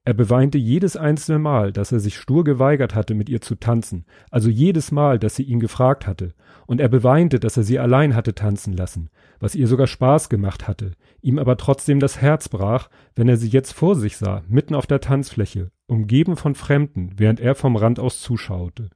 Er 0.05 0.13
beweinte 0.13 0.57
jedes 0.57 0.97
einzelne 0.97 1.39
Mal, 1.39 1.71
dass 1.71 1.93
er 1.93 2.01
sich 2.01 2.17
stur 2.17 2.43
geweigert 2.43 2.93
hatte, 2.93 3.15
mit 3.15 3.29
ihr 3.29 3.39
zu 3.39 3.55
tanzen, 3.55 4.05
also 4.31 4.49
jedes 4.49 4.91
Mal, 4.91 5.17
dass 5.17 5.37
sie 5.37 5.43
ihn 5.43 5.61
gefragt 5.61 6.07
hatte, 6.07 6.33
und 6.67 6.81
er 6.81 6.89
beweinte, 6.89 7.39
dass 7.39 7.55
er 7.55 7.63
sie 7.63 7.79
allein 7.79 8.13
hatte 8.13 8.35
tanzen 8.35 8.73
lassen, 8.73 9.09
was 9.39 9.55
ihr 9.55 9.65
sogar 9.65 9.87
Spaß 9.87 10.27
gemacht 10.27 10.67
hatte, 10.67 10.91
ihm 11.21 11.39
aber 11.39 11.55
trotzdem 11.55 12.01
das 12.01 12.19
Herz 12.19 12.49
brach, 12.49 12.89
wenn 13.15 13.29
er 13.29 13.37
sie 13.37 13.47
jetzt 13.47 13.71
vor 13.71 13.95
sich 13.95 14.17
sah, 14.17 14.43
mitten 14.49 14.75
auf 14.75 14.87
der 14.87 14.99
Tanzfläche, 14.99 15.71
umgeben 15.87 16.35
von 16.35 16.53
Fremden, 16.53 17.13
während 17.15 17.39
er 17.39 17.55
vom 17.55 17.77
Rand 17.77 17.97
aus 17.97 18.21
zuschaute. 18.21 18.89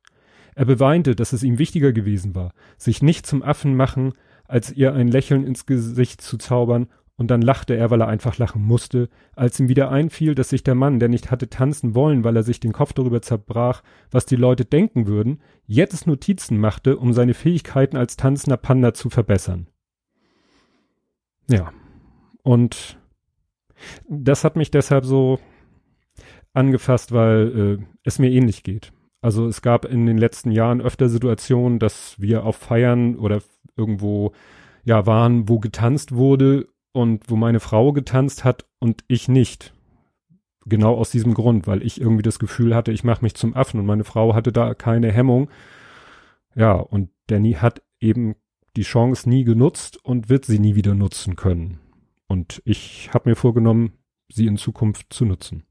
Er 0.56 0.66
beweinte, 0.66 1.16
dass 1.16 1.32
es 1.32 1.44
ihm 1.44 1.58
wichtiger 1.58 1.94
gewesen 1.94 2.36
war, 2.36 2.52
sich 2.78 3.02
nicht 3.02 3.26
zum 3.26 3.44
Affen 3.44 3.78
machen, 3.78 4.14
als 4.48 4.72
ihr 4.72 4.94
ein 4.94 5.08
Lächeln 5.08 5.46
ins 5.46 5.66
Gesicht 5.66 6.22
zu 6.22 6.38
zaubern 6.38 6.88
und 7.18 7.32
dann 7.32 7.42
lachte 7.42 7.76
er, 7.76 7.90
weil 7.90 8.02
er 8.02 8.08
einfach 8.08 8.38
lachen 8.38 8.62
musste, 8.62 9.10
als 9.36 9.60
ihm 9.60 9.70
wieder 9.70 9.90
einfiel, 9.90 10.36
dass 10.36 10.50
sich 10.50 10.64
der 10.64 10.76
Mann, 10.76 11.00
der 11.00 11.10
nicht 11.10 11.32
hatte 11.32 11.50
tanzen 11.50 11.96
wollen, 11.96 12.24
weil 12.24 12.36
er 12.36 12.44
sich 12.44 12.60
den 12.60 12.74
Kopf 12.74 12.94
darüber 12.94 13.22
zerbrach, 13.22 13.82
was 14.12 14.28
die 14.28 14.36
Leute 14.36 14.66
denken 14.66 15.08
würden, 15.08 15.42
jetzt 15.66 16.06
Notizen 16.06 16.60
machte, 16.60 16.98
um 16.98 17.14
seine 17.14 17.34
Fähigkeiten 17.34 17.98
als 17.98 18.18
tanzender 18.18 18.58
Panda 18.58 18.94
zu 18.94 19.10
verbessern. 19.10 19.68
Ja. 21.50 21.74
Und 22.44 23.00
das 24.08 24.44
hat 24.44 24.56
mich 24.56 24.70
deshalb 24.70 25.04
so 25.04 25.40
angefasst, 26.54 27.12
weil 27.12 27.80
äh, 27.80 27.86
es 28.04 28.20
mir 28.20 28.30
ähnlich 28.30 28.64
geht. 28.64 28.94
Also 29.22 29.48
es 29.48 29.62
gab 29.62 29.86
in 29.86 30.06
den 30.06 30.18
letzten 30.18 30.52
Jahren 30.52 30.82
öfter 30.82 31.10
Situationen, 31.10 31.80
dass 31.80 32.20
wir 32.20 32.46
auf 32.46 32.56
Feiern 32.56 33.16
oder 33.16 33.42
irgendwo 33.76 34.32
ja 34.84 35.06
waren, 35.06 35.50
wo 35.50 35.60
getanzt 35.60 36.14
wurde 36.14 36.68
und 36.94 37.30
wo 37.30 37.36
meine 37.36 37.60
Frau 37.60 37.94
getanzt 37.94 38.44
hat 38.44 38.66
und 38.80 39.04
ich 39.08 39.28
nicht. 39.28 39.74
Genau 40.66 40.96
aus 40.96 41.12
diesem 41.12 41.34
Grund, 41.34 41.68
weil 41.68 41.82
ich 41.82 42.02
irgendwie 42.02 42.24
das 42.24 42.40
Gefühl 42.40 42.76
hatte, 42.76 42.92
ich 42.92 43.04
mache 43.04 43.24
mich 43.24 43.36
zum 43.36 43.56
Affen 43.56 43.80
und 43.80 43.86
meine 43.86 44.04
Frau 44.04 44.34
hatte 44.34 44.52
da 44.52 44.74
keine 44.74 45.12
Hemmung. 45.12 45.50
Ja, 46.56 46.74
und 46.74 47.10
Danny 47.28 47.54
hat 47.54 47.82
eben 48.00 48.36
die 48.76 48.84
Chance 48.84 49.30
nie 49.30 49.44
genutzt 49.44 50.04
und 50.04 50.30
wird 50.30 50.46
sie 50.46 50.60
nie 50.60 50.76
wieder 50.76 50.94
nutzen 50.96 51.36
können. 51.36 51.80
Und 52.28 52.62
ich 52.66 53.10
habe 53.14 53.30
mir 53.30 53.36
vorgenommen, 53.36 53.94
sie 54.30 54.48
in 54.48 54.58
Zukunft 54.58 55.14
zu 55.14 55.26
nutzen. 55.26 55.67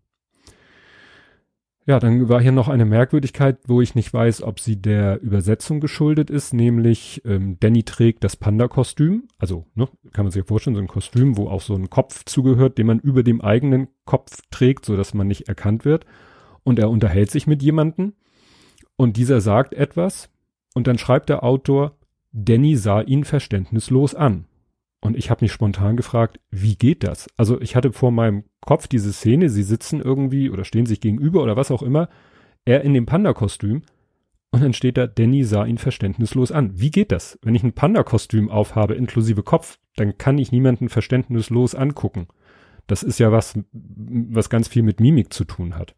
Ja, 1.88 2.00
dann 2.00 2.28
war 2.28 2.42
hier 2.42 2.50
noch 2.50 2.66
eine 2.66 2.84
Merkwürdigkeit, 2.84 3.58
wo 3.68 3.80
ich 3.80 3.94
nicht 3.94 4.12
weiß, 4.12 4.42
ob 4.42 4.58
sie 4.58 4.74
der 4.82 5.22
Übersetzung 5.22 5.78
geschuldet 5.78 6.30
ist, 6.30 6.52
nämlich 6.52 7.22
ähm, 7.24 7.58
Danny 7.60 7.84
trägt 7.84 8.24
das 8.24 8.34
Panda-Kostüm, 8.34 9.28
also 9.38 9.66
ne, 9.76 9.88
kann 10.12 10.24
man 10.24 10.32
sich 10.32 10.44
vorstellen, 10.44 10.74
so 10.74 10.82
ein 10.82 10.88
Kostüm, 10.88 11.36
wo 11.36 11.48
auch 11.48 11.60
so 11.60 11.74
ein 11.76 11.88
Kopf 11.88 12.24
zugehört, 12.24 12.78
den 12.78 12.88
man 12.88 12.98
über 12.98 13.22
dem 13.22 13.40
eigenen 13.40 13.86
Kopf 14.04 14.40
trägt, 14.50 14.84
so 14.84 14.96
dass 14.96 15.14
man 15.14 15.28
nicht 15.28 15.48
erkannt 15.48 15.84
wird. 15.84 16.06
Und 16.64 16.80
er 16.80 16.90
unterhält 16.90 17.30
sich 17.30 17.46
mit 17.46 17.62
jemanden 17.62 18.14
und 18.96 19.16
dieser 19.16 19.40
sagt 19.40 19.72
etwas 19.72 20.28
und 20.74 20.88
dann 20.88 20.98
schreibt 20.98 21.28
der 21.28 21.44
Autor, 21.44 21.96
Danny 22.32 22.74
sah 22.74 23.00
ihn 23.00 23.22
verständnislos 23.22 24.16
an. 24.16 24.46
Und 25.06 25.16
ich 25.16 25.30
habe 25.30 25.44
mich 25.44 25.52
spontan 25.52 25.96
gefragt, 25.96 26.40
wie 26.50 26.74
geht 26.74 27.04
das? 27.04 27.28
Also 27.36 27.60
ich 27.60 27.76
hatte 27.76 27.92
vor 27.92 28.10
meinem 28.10 28.42
Kopf 28.60 28.88
diese 28.88 29.12
Szene, 29.12 29.48
sie 29.48 29.62
sitzen 29.62 30.00
irgendwie 30.00 30.50
oder 30.50 30.64
stehen 30.64 30.84
sich 30.84 31.00
gegenüber 31.00 31.44
oder 31.44 31.56
was 31.56 31.70
auch 31.70 31.84
immer, 31.84 32.08
er 32.64 32.82
in 32.82 32.92
dem 32.92 33.06
Panda-Kostüm 33.06 33.82
und 34.50 34.62
dann 34.64 34.72
steht 34.72 34.96
da, 34.96 35.06
Danny 35.06 35.44
sah 35.44 35.64
ihn 35.64 35.78
verständnislos 35.78 36.50
an. 36.50 36.72
Wie 36.74 36.90
geht 36.90 37.12
das? 37.12 37.38
Wenn 37.42 37.54
ich 37.54 37.62
ein 37.62 37.72
Panda-Kostüm 37.72 38.50
aufhabe, 38.50 38.94
inklusive 38.94 39.44
Kopf, 39.44 39.78
dann 39.94 40.18
kann 40.18 40.38
ich 40.38 40.50
niemanden 40.50 40.88
verständnislos 40.88 41.76
angucken. 41.76 42.26
Das 42.88 43.04
ist 43.04 43.20
ja 43.20 43.30
was, 43.30 43.56
was 43.72 44.50
ganz 44.50 44.66
viel 44.66 44.82
mit 44.82 44.98
Mimik 44.98 45.32
zu 45.32 45.44
tun 45.44 45.76
hat. 45.76 45.94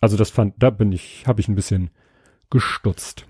Also 0.00 0.16
das 0.16 0.30
fand, 0.30 0.54
da 0.58 0.70
bin 0.70 0.90
ich, 0.92 1.24
habe 1.26 1.42
ich 1.42 1.48
ein 1.48 1.54
bisschen 1.54 1.90
gestutzt. 2.48 3.26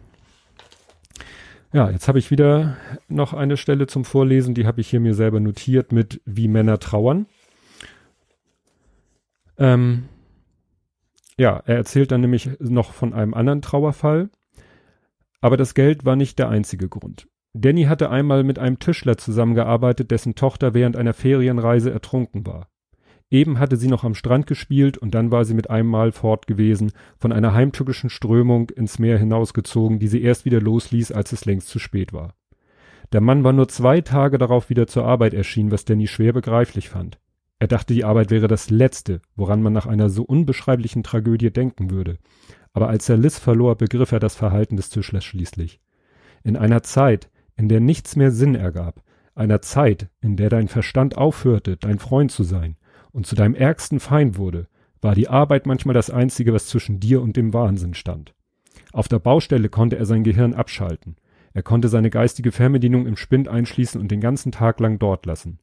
Ja, 1.72 1.90
jetzt 1.90 2.08
habe 2.08 2.18
ich 2.18 2.30
wieder 2.30 2.76
noch 3.08 3.34
eine 3.34 3.56
Stelle 3.58 3.86
zum 3.86 4.04
Vorlesen, 4.04 4.54
die 4.54 4.66
habe 4.66 4.80
ich 4.80 4.88
hier 4.88 5.00
mir 5.00 5.14
selber 5.14 5.38
notiert 5.38 5.92
mit 5.92 6.22
wie 6.24 6.48
Männer 6.48 6.78
trauern. 6.78 7.26
Ähm, 9.58 10.08
ja, 11.36 11.62
er 11.66 11.76
erzählt 11.76 12.10
dann 12.10 12.22
nämlich 12.22 12.50
noch 12.58 12.92
von 12.92 13.12
einem 13.12 13.34
anderen 13.34 13.60
Trauerfall. 13.62 14.30
Aber 15.40 15.56
das 15.56 15.74
Geld 15.74 16.04
war 16.04 16.16
nicht 16.16 16.38
der 16.38 16.48
einzige 16.48 16.88
Grund. 16.88 17.28
Danny 17.52 17.84
hatte 17.84 18.10
einmal 18.10 18.44
mit 18.44 18.58
einem 18.58 18.78
Tischler 18.78 19.16
zusammengearbeitet, 19.16 20.10
dessen 20.10 20.34
Tochter 20.34 20.74
während 20.74 20.96
einer 20.96 21.14
Ferienreise 21.14 21.90
ertrunken 21.90 22.46
war. 22.46 22.68
Eben 23.30 23.58
hatte 23.58 23.76
sie 23.76 23.88
noch 23.88 24.04
am 24.04 24.14
Strand 24.14 24.46
gespielt 24.46 24.96
und 24.96 25.14
dann 25.14 25.30
war 25.30 25.44
sie 25.44 25.54
mit 25.54 25.68
einem 25.68 25.88
Mal 25.88 26.12
fort 26.12 26.46
gewesen, 26.46 26.92
von 27.18 27.30
einer 27.32 27.52
heimtückischen 27.52 28.08
Strömung 28.08 28.70
ins 28.70 28.98
Meer 28.98 29.18
hinausgezogen, 29.18 29.98
die 29.98 30.08
sie 30.08 30.22
erst 30.22 30.46
wieder 30.46 30.60
losließ, 30.60 31.12
als 31.12 31.32
es 31.32 31.44
längst 31.44 31.68
zu 31.68 31.78
spät 31.78 32.12
war. 32.12 32.34
Der 33.12 33.20
Mann 33.20 33.44
war 33.44 33.52
nur 33.52 33.68
zwei 33.68 34.00
Tage 34.00 34.38
darauf 34.38 34.70
wieder 34.70 34.86
zur 34.86 35.04
Arbeit 35.04 35.34
erschienen, 35.34 35.70
was 35.70 35.84
Danny 35.84 36.06
schwer 36.06 36.32
begreiflich 36.32 36.88
fand. 36.88 37.18
Er 37.58 37.66
dachte, 37.66 37.92
die 37.92 38.04
Arbeit 38.04 38.30
wäre 38.30 38.48
das 38.48 38.70
Letzte, 38.70 39.20
woran 39.34 39.62
man 39.62 39.72
nach 39.72 39.86
einer 39.86 40.10
so 40.10 40.22
unbeschreiblichen 40.22 41.02
Tragödie 41.02 41.50
denken 41.50 41.90
würde. 41.90 42.18
Aber 42.72 42.88
als 42.88 43.08
er 43.08 43.16
Liz 43.16 43.38
verlor, 43.38 43.76
begriff 43.76 44.12
er 44.12 44.20
das 44.20 44.36
Verhalten 44.36 44.76
des 44.76 44.90
Tischlers 44.90 45.24
schließlich. 45.24 45.80
In 46.44 46.56
einer 46.56 46.82
Zeit, 46.82 47.30
in 47.56 47.68
der 47.68 47.80
nichts 47.80 48.14
mehr 48.14 48.30
Sinn 48.30 48.54
ergab, 48.54 49.02
einer 49.34 49.60
Zeit, 49.60 50.08
in 50.20 50.36
der 50.36 50.50
dein 50.50 50.68
Verstand 50.68 51.16
aufhörte, 51.16 51.76
dein 51.76 51.98
Freund 51.98 52.30
zu 52.30 52.44
sein, 52.44 52.76
und 53.12 53.26
zu 53.26 53.34
deinem 53.34 53.54
ärgsten 53.54 54.00
Feind 54.00 54.38
wurde, 54.38 54.68
war 55.00 55.14
die 55.14 55.28
Arbeit 55.28 55.66
manchmal 55.66 55.94
das 55.94 56.10
Einzige, 56.10 56.52
was 56.52 56.66
zwischen 56.66 57.00
dir 57.00 57.22
und 57.22 57.36
dem 57.36 57.52
Wahnsinn 57.52 57.94
stand. 57.94 58.34
Auf 58.92 59.08
der 59.08 59.18
Baustelle 59.18 59.68
konnte 59.68 59.96
er 59.96 60.06
sein 60.06 60.24
Gehirn 60.24 60.54
abschalten. 60.54 61.16
Er 61.52 61.62
konnte 61.62 61.88
seine 61.88 62.10
geistige 62.10 62.52
Fernbedienung 62.52 63.06
im 63.06 63.16
Spind 63.16 63.48
einschließen 63.48 64.00
und 64.00 64.10
den 64.10 64.20
ganzen 64.20 64.52
Tag 64.52 64.80
lang 64.80 64.98
dort 64.98 65.26
lassen. 65.26 65.58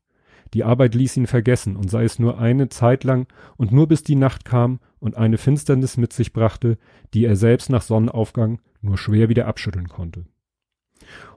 Die 0.53 0.63
Arbeit 0.63 0.95
ließ 0.95 1.17
ihn 1.17 1.27
vergessen 1.27 1.75
und 1.75 1.89
sei 1.89 2.03
es 2.03 2.19
nur 2.19 2.39
eine 2.39 2.69
Zeit 2.69 3.03
lang 3.03 3.27
und 3.57 3.71
nur 3.71 3.87
bis 3.87 4.03
die 4.03 4.15
Nacht 4.15 4.45
kam 4.45 4.79
und 4.99 5.17
eine 5.17 5.37
Finsternis 5.37 5.97
mit 5.97 6.13
sich 6.13 6.33
brachte, 6.33 6.77
die 7.13 7.25
er 7.25 7.35
selbst 7.35 7.69
nach 7.69 7.81
Sonnenaufgang 7.81 8.59
nur 8.81 8.97
schwer 8.97 9.27
wieder 9.29 9.47
abschütteln 9.47 9.89
konnte. 9.89 10.25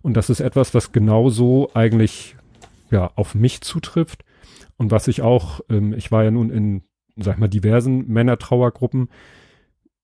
Und 0.03 0.15
das 0.17 0.31
ist 0.31 0.41
etwas, 0.41 0.75
was 0.75 0.93
genauso 0.93 1.71
eigentlich 1.75 2.37
ja 2.91 3.11
auf 3.17 3.35
mich 3.35 3.61
zutrifft 3.61 4.25
und 4.79 4.91
was 4.91 5.09
ich 5.09 5.21
auch, 5.21 5.61
ähm, 5.69 5.93
ich 5.93 6.11
war 6.11 6.25
ja 6.25 6.31
nun 6.31 6.51
in, 6.51 6.83
sag 7.17 7.35
ich 7.35 7.41
mal, 7.41 7.49
diversen 7.49 8.09
Männertrauergruppen 8.09 9.09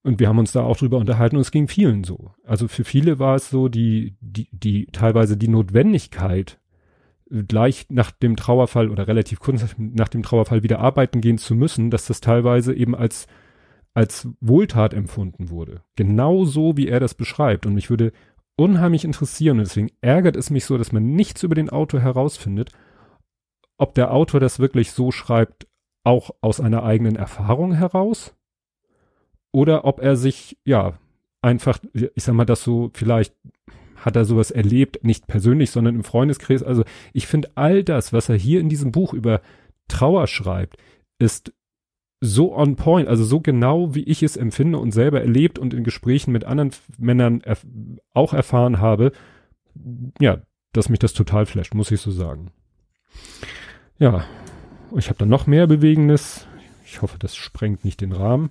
und 0.03 0.21
wir 0.21 0.29
haben 0.29 0.39
uns 0.39 0.53
da 0.53 0.63
auch 0.63 0.77
drüber 0.77 0.99
unterhalten 0.99 1.37
und 1.37 1.43
es 1.43 1.51
ging 1.51 1.67
vielen 1.67 2.05
so. 2.05 2.33
Also 2.45 2.69
für 2.69 2.85
viele 2.85 3.19
war 3.19 3.37
es 3.37 3.49
so, 3.49 3.69
die, 3.69 4.17
die, 4.21 4.49
die 4.53 4.87
teilweise 4.87 5.39
die 5.39 5.49
Notwendigkeit, 5.49 6.61
gleich 7.49 7.87
nach 7.89 8.11
dem 8.11 8.37
Trauerfall 8.37 8.91
oder 8.91 9.09
relativ 9.09 9.41
kurz 9.41 9.65
nach 9.79 10.09
dem 10.09 10.23
Trauerfall 10.23 10.63
wieder 10.63 10.81
arbeiten 10.81 11.23
gehen 11.23 11.39
zu 11.39 11.55
müssen, 11.55 11.91
dass 11.91 12.07
das 12.07 12.21
teilweise 12.21 12.75
eben 12.75 12.95
als 12.95 13.27
als 13.95 14.29
Wohltat 14.41 14.93
empfunden 14.93 15.51
wurde. 15.51 15.83
Genau 15.95 16.45
so, 16.45 16.77
wie 16.77 16.89
er 16.89 16.99
das 16.99 17.15
beschreibt. 17.15 17.65
Und 17.65 17.75
mich 17.75 17.91
würde 17.91 18.13
unheimlich 18.57 19.05
interessieren, 19.05 19.59
und 19.59 19.69
deswegen 19.69 19.91
ärgert 20.01 20.37
es 20.37 20.51
mich 20.51 20.65
so, 20.65 20.77
dass 20.77 20.93
man 20.93 21.15
nichts 21.15 21.45
über 21.45 21.55
den 21.55 21.71
Autor 21.71 22.01
herausfindet, 22.01 22.71
ob 23.77 23.95
der 23.95 24.13
Autor 24.13 24.41
das 24.41 24.59
wirklich 24.59 24.93
so 24.93 25.11
schreibt, 25.11 25.67
auch 26.05 26.31
aus 26.41 26.61
einer 26.61 26.83
eigenen 26.83 27.17
Erfahrung 27.17 27.73
heraus, 27.73 28.35
oder 29.53 29.85
ob 29.85 30.01
er 30.01 30.17
sich, 30.17 30.59
ja, 30.65 30.99
einfach, 31.41 31.79
ich 31.93 32.25
sag 32.25 32.35
mal, 32.35 32.45
das 32.45 32.65
so, 32.65 32.91
vielleicht 32.95 33.35
hat 33.97 34.17
er 34.17 34.25
sowas 34.25 34.51
erlebt, 34.51 35.05
nicht 35.05 35.27
persönlich, 35.27 35.71
sondern 35.71 35.95
im 35.95 36.05
Freundeskreis. 36.05 36.63
Also 36.63 36.85
ich 37.13 37.27
finde 37.27 37.51
all 37.55 37.85
das, 37.85 38.13
was 38.13 38.29
er 38.29 38.37
hier 38.37 38.61
in 38.61 38.69
diesem 38.69 38.93
Buch 38.93 39.15
über 39.15 39.41
Trauer 39.89 40.27
schreibt, 40.27 40.77
ist 41.19 41.53
so 42.21 42.55
on 42.55 42.77
point, 42.77 43.09
also 43.09 43.25
so 43.25 43.41
genau, 43.41 43.95
wie 43.95 44.05
ich 44.05 44.23
es 44.23 44.37
empfinde 44.37 44.79
und 44.79 44.93
selber 44.93 45.21
erlebt 45.21 45.59
und 45.59 45.75
in 45.75 45.85
Gesprächen 45.85 46.33
mit 46.33 46.45
anderen 46.45 46.73
Männern 46.99 47.41
erf 47.43 47.67
auch 48.13 48.33
erfahren 48.33 48.81
habe, 48.81 49.13
ja, 50.21 50.43
dass 50.73 50.89
mich 50.89 50.99
das 50.99 51.13
total 51.13 51.47
flasht, 51.47 51.75
muss 51.75 51.91
ich 51.91 52.01
so 52.01 52.11
sagen. 52.11 52.51
Ja, 53.99 54.25
ich 54.97 55.09
habe 55.09 55.19
dann 55.19 55.29
noch 55.29 55.47
mehr 55.47 55.67
Bewegendes. 55.67 56.47
Ich 56.85 57.03
hoffe, 57.03 57.19
das 57.19 57.37
sprengt 57.37 57.85
nicht 57.85 58.01
den 58.01 58.13
Rahmen. 58.13 58.51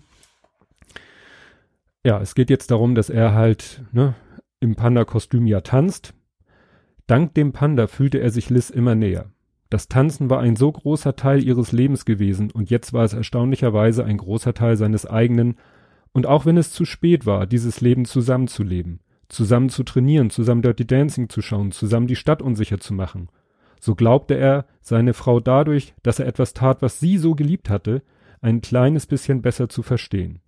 Ja, 2.06 2.19
es 2.21 2.36
geht 2.36 2.49
jetzt 2.49 2.71
darum, 2.71 2.95
dass 2.95 3.10
er 3.10 3.34
halt 3.34 3.84
ne, 3.91 4.15
im 4.60 4.75
Panda-Kostüm 4.75 5.45
ja 5.47 5.62
tanzt. 5.62 6.13
Dank 7.08 7.34
dem 7.34 7.51
Panda 7.51 7.88
fühlte 7.88 8.19
er 8.19 8.29
sich 8.29 8.49
Liz 8.49 8.69
immer 8.69 8.95
näher. 8.95 9.32
Das 9.69 9.88
Tanzen 9.88 10.29
war 10.29 10.39
ein 10.39 10.56
so 10.56 10.71
großer 10.71 11.15
Teil 11.15 11.43
ihres 11.43 11.71
Lebens 11.71 12.06
gewesen 12.06 12.51
und 12.51 12.69
jetzt 12.69 12.93
war 12.93 13.03
es 13.03 13.13
erstaunlicherweise 13.13 14.06
ein 14.06 14.17
großer 14.17 14.53
Teil 14.53 14.77
seines 14.77 15.06
eigenen, 15.06 15.56
und 16.13 16.27
auch 16.27 16.45
wenn 16.45 16.58
es 16.58 16.71
zu 16.71 16.86
spät 16.86 17.25
war, 17.25 17.47
dieses 17.47 17.82
Leben 17.82 18.06
zusammenzuleben, 18.06 18.99
zusammen 19.29 19.69
zu 19.69 19.84
trainieren, 19.84 20.29
zusammen 20.29 20.62
Dirty 20.62 20.86
Dancing 20.86 21.27
zu 21.27 21.41
schauen, 21.41 21.71
zusammen 21.71 22.06
die 22.06 22.15
Stadt 22.15 22.41
unsicher 22.41 22.79
zu 22.79 22.93
machen. 22.93 23.29
So 23.84 23.96
glaubte 23.96 24.36
er, 24.36 24.65
seine 24.80 25.13
Frau 25.13 25.41
dadurch, 25.41 25.93
dass 26.04 26.17
er 26.17 26.26
etwas 26.26 26.54
tat, 26.54 26.82
was 26.82 27.02
sie 27.02 27.17
so 27.17 27.36
geliebt 27.36 27.69
hatte, 27.69 28.02
ein 28.39 28.62
kleines 28.62 29.08
bisschen 29.08 29.41
besser 29.41 29.67
zu 29.67 29.84
verstehen. 29.84 30.39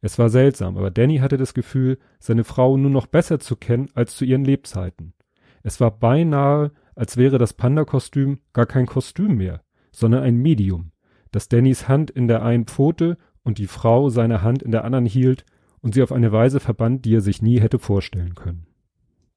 Es 0.00 0.18
war 0.18 0.30
seltsam, 0.30 0.76
aber 0.76 0.90
Danny 0.90 1.18
hatte 1.18 1.36
das 1.36 1.54
Gefühl, 1.54 1.98
seine 2.18 2.42
Frau 2.42 2.76
nur 2.76 2.90
noch 2.90 3.06
besser 3.06 3.38
zu 3.38 3.54
kennen 3.54 3.88
als 3.94 4.16
zu 4.16 4.24
ihren 4.24 4.44
Lebzeiten. 4.44 5.14
Es 5.62 5.80
war 5.80 5.92
beinahe, 5.92 6.72
als 6.96 7.16
wäre 7.16 7.38
das 7.38 7.52
Panda-Kostüm 7.52 8.40
gar 8.52 8.66
kein 8.66 8.86
Kostüm 8.86 9.36
mehr, 9.36 9.62
sondern 9.92 10.24
ein 10.24 10.38
Medium, 10.38 10.90
das 11.30 11.48
Dannys 11.48 11.86
Hand 11.86 12.10
in 12.10 12.26
der 12.26 12.42
einen 12.42 12.66
Pfote 12.66 13.16
und 13.44 13.58
die 13.58 13.68
Frau 13.68 14.08
seine 14.08 14.42
Hand 14.42 14.60
in 14.60 14.72
der 14.72 14.82
anderen 14.82 15.06
hielt 15.06 15.44
und 15.82 15.94
sie 15.94 16.02
auf 16.02 16.10
eine 16.10 16.32
Weise 16.32 16.58
verband, 16.58 17.04
die 17.04 17.14
er 17.14 17.20
sich 17.20 17.42
nie 17.42 17.60
hätte 17.60 17.78
vorstellen 17.78 18.34
können. 18.34 18.66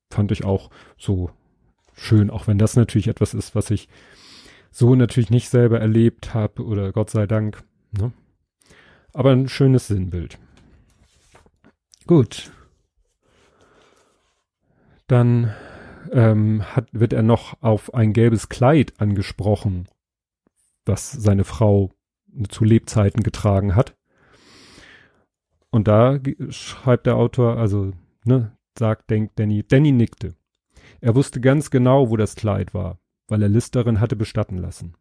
Fand 0.09 0.31
ich 0.31 0.45
auch 0.45 0.71
so 0.97 1.29
schön, 1.95 2.29
auch 2.29 2.47
wenn 2.47 2.57
das 2.57 2.75
natürlich 2.75 3.07
etwas 3.07 3.33
ist, 3.33 3.55
was 3.55 3.71
ich 3.71 3.89
so 4.71 4.95
natürlich 4.95 5.29
nicht 5.29 5.49
selber 5.49 5.79
erlebt 5.79 6.33
habe 6.33 6.63
oder 6.63 6.91
Gott 6.91 7.09
sei 7.09 7.25
Dank. 7.27 7.63
Ne? 7.91 8.11
Aber 9.13 9.31
ein 9.31 9.47
schönes 9.47 9.87
Sinnbild. 9.87 10.37
Gut. 12.05 12.51
Dann 15.07 15.53
ähm, 16.11 16.63
hat, 16.75 16.87
wird 16.91 17.13
er 17.13 17.23
noch 17.23 17.61
auf 17.61 17.93
ein 17.93 18.13
gelbes 18.13 18.49
Kleid 18.49 18.93
angesprochen, 18.99 19.87
was 20.85 21.11
seine 21.11 21.45
Frau 21.45 21.91
zu 22.49 22.63
Lebzeiten 22.63 23.23
getragen 23.23 23.75
hat. 23.75 23.95
Und 25.69 25.87
da 25.87 26.19
schreibt 26.49 27.05
der 27.05 27.15
Autor, 27.15 27.57
also, 27.57 27.91
ne, 28.23 28.55
sagt, 28.77 29.09
denkt 29.09 29.39
Danny, 29.39 29.63
Danny 29.67 29.91
nickte. 29.91 30.35
Er 31.01 31.15
wusste 31.15 31.41
ganz 31.41 31.69
genau, 31.69 32.09
wo 32.09 32.17
das 32.17 32.35
Kleid 32.35 32.73
war, 32.73 32.99
weil 33.27 33.41
er 33.41 33.49
Liz 33.49 33.71
darin 33.71 33.99
hatte 33.99 34.15
bestatten 34.15 34.57
lassen. 34.57 34.95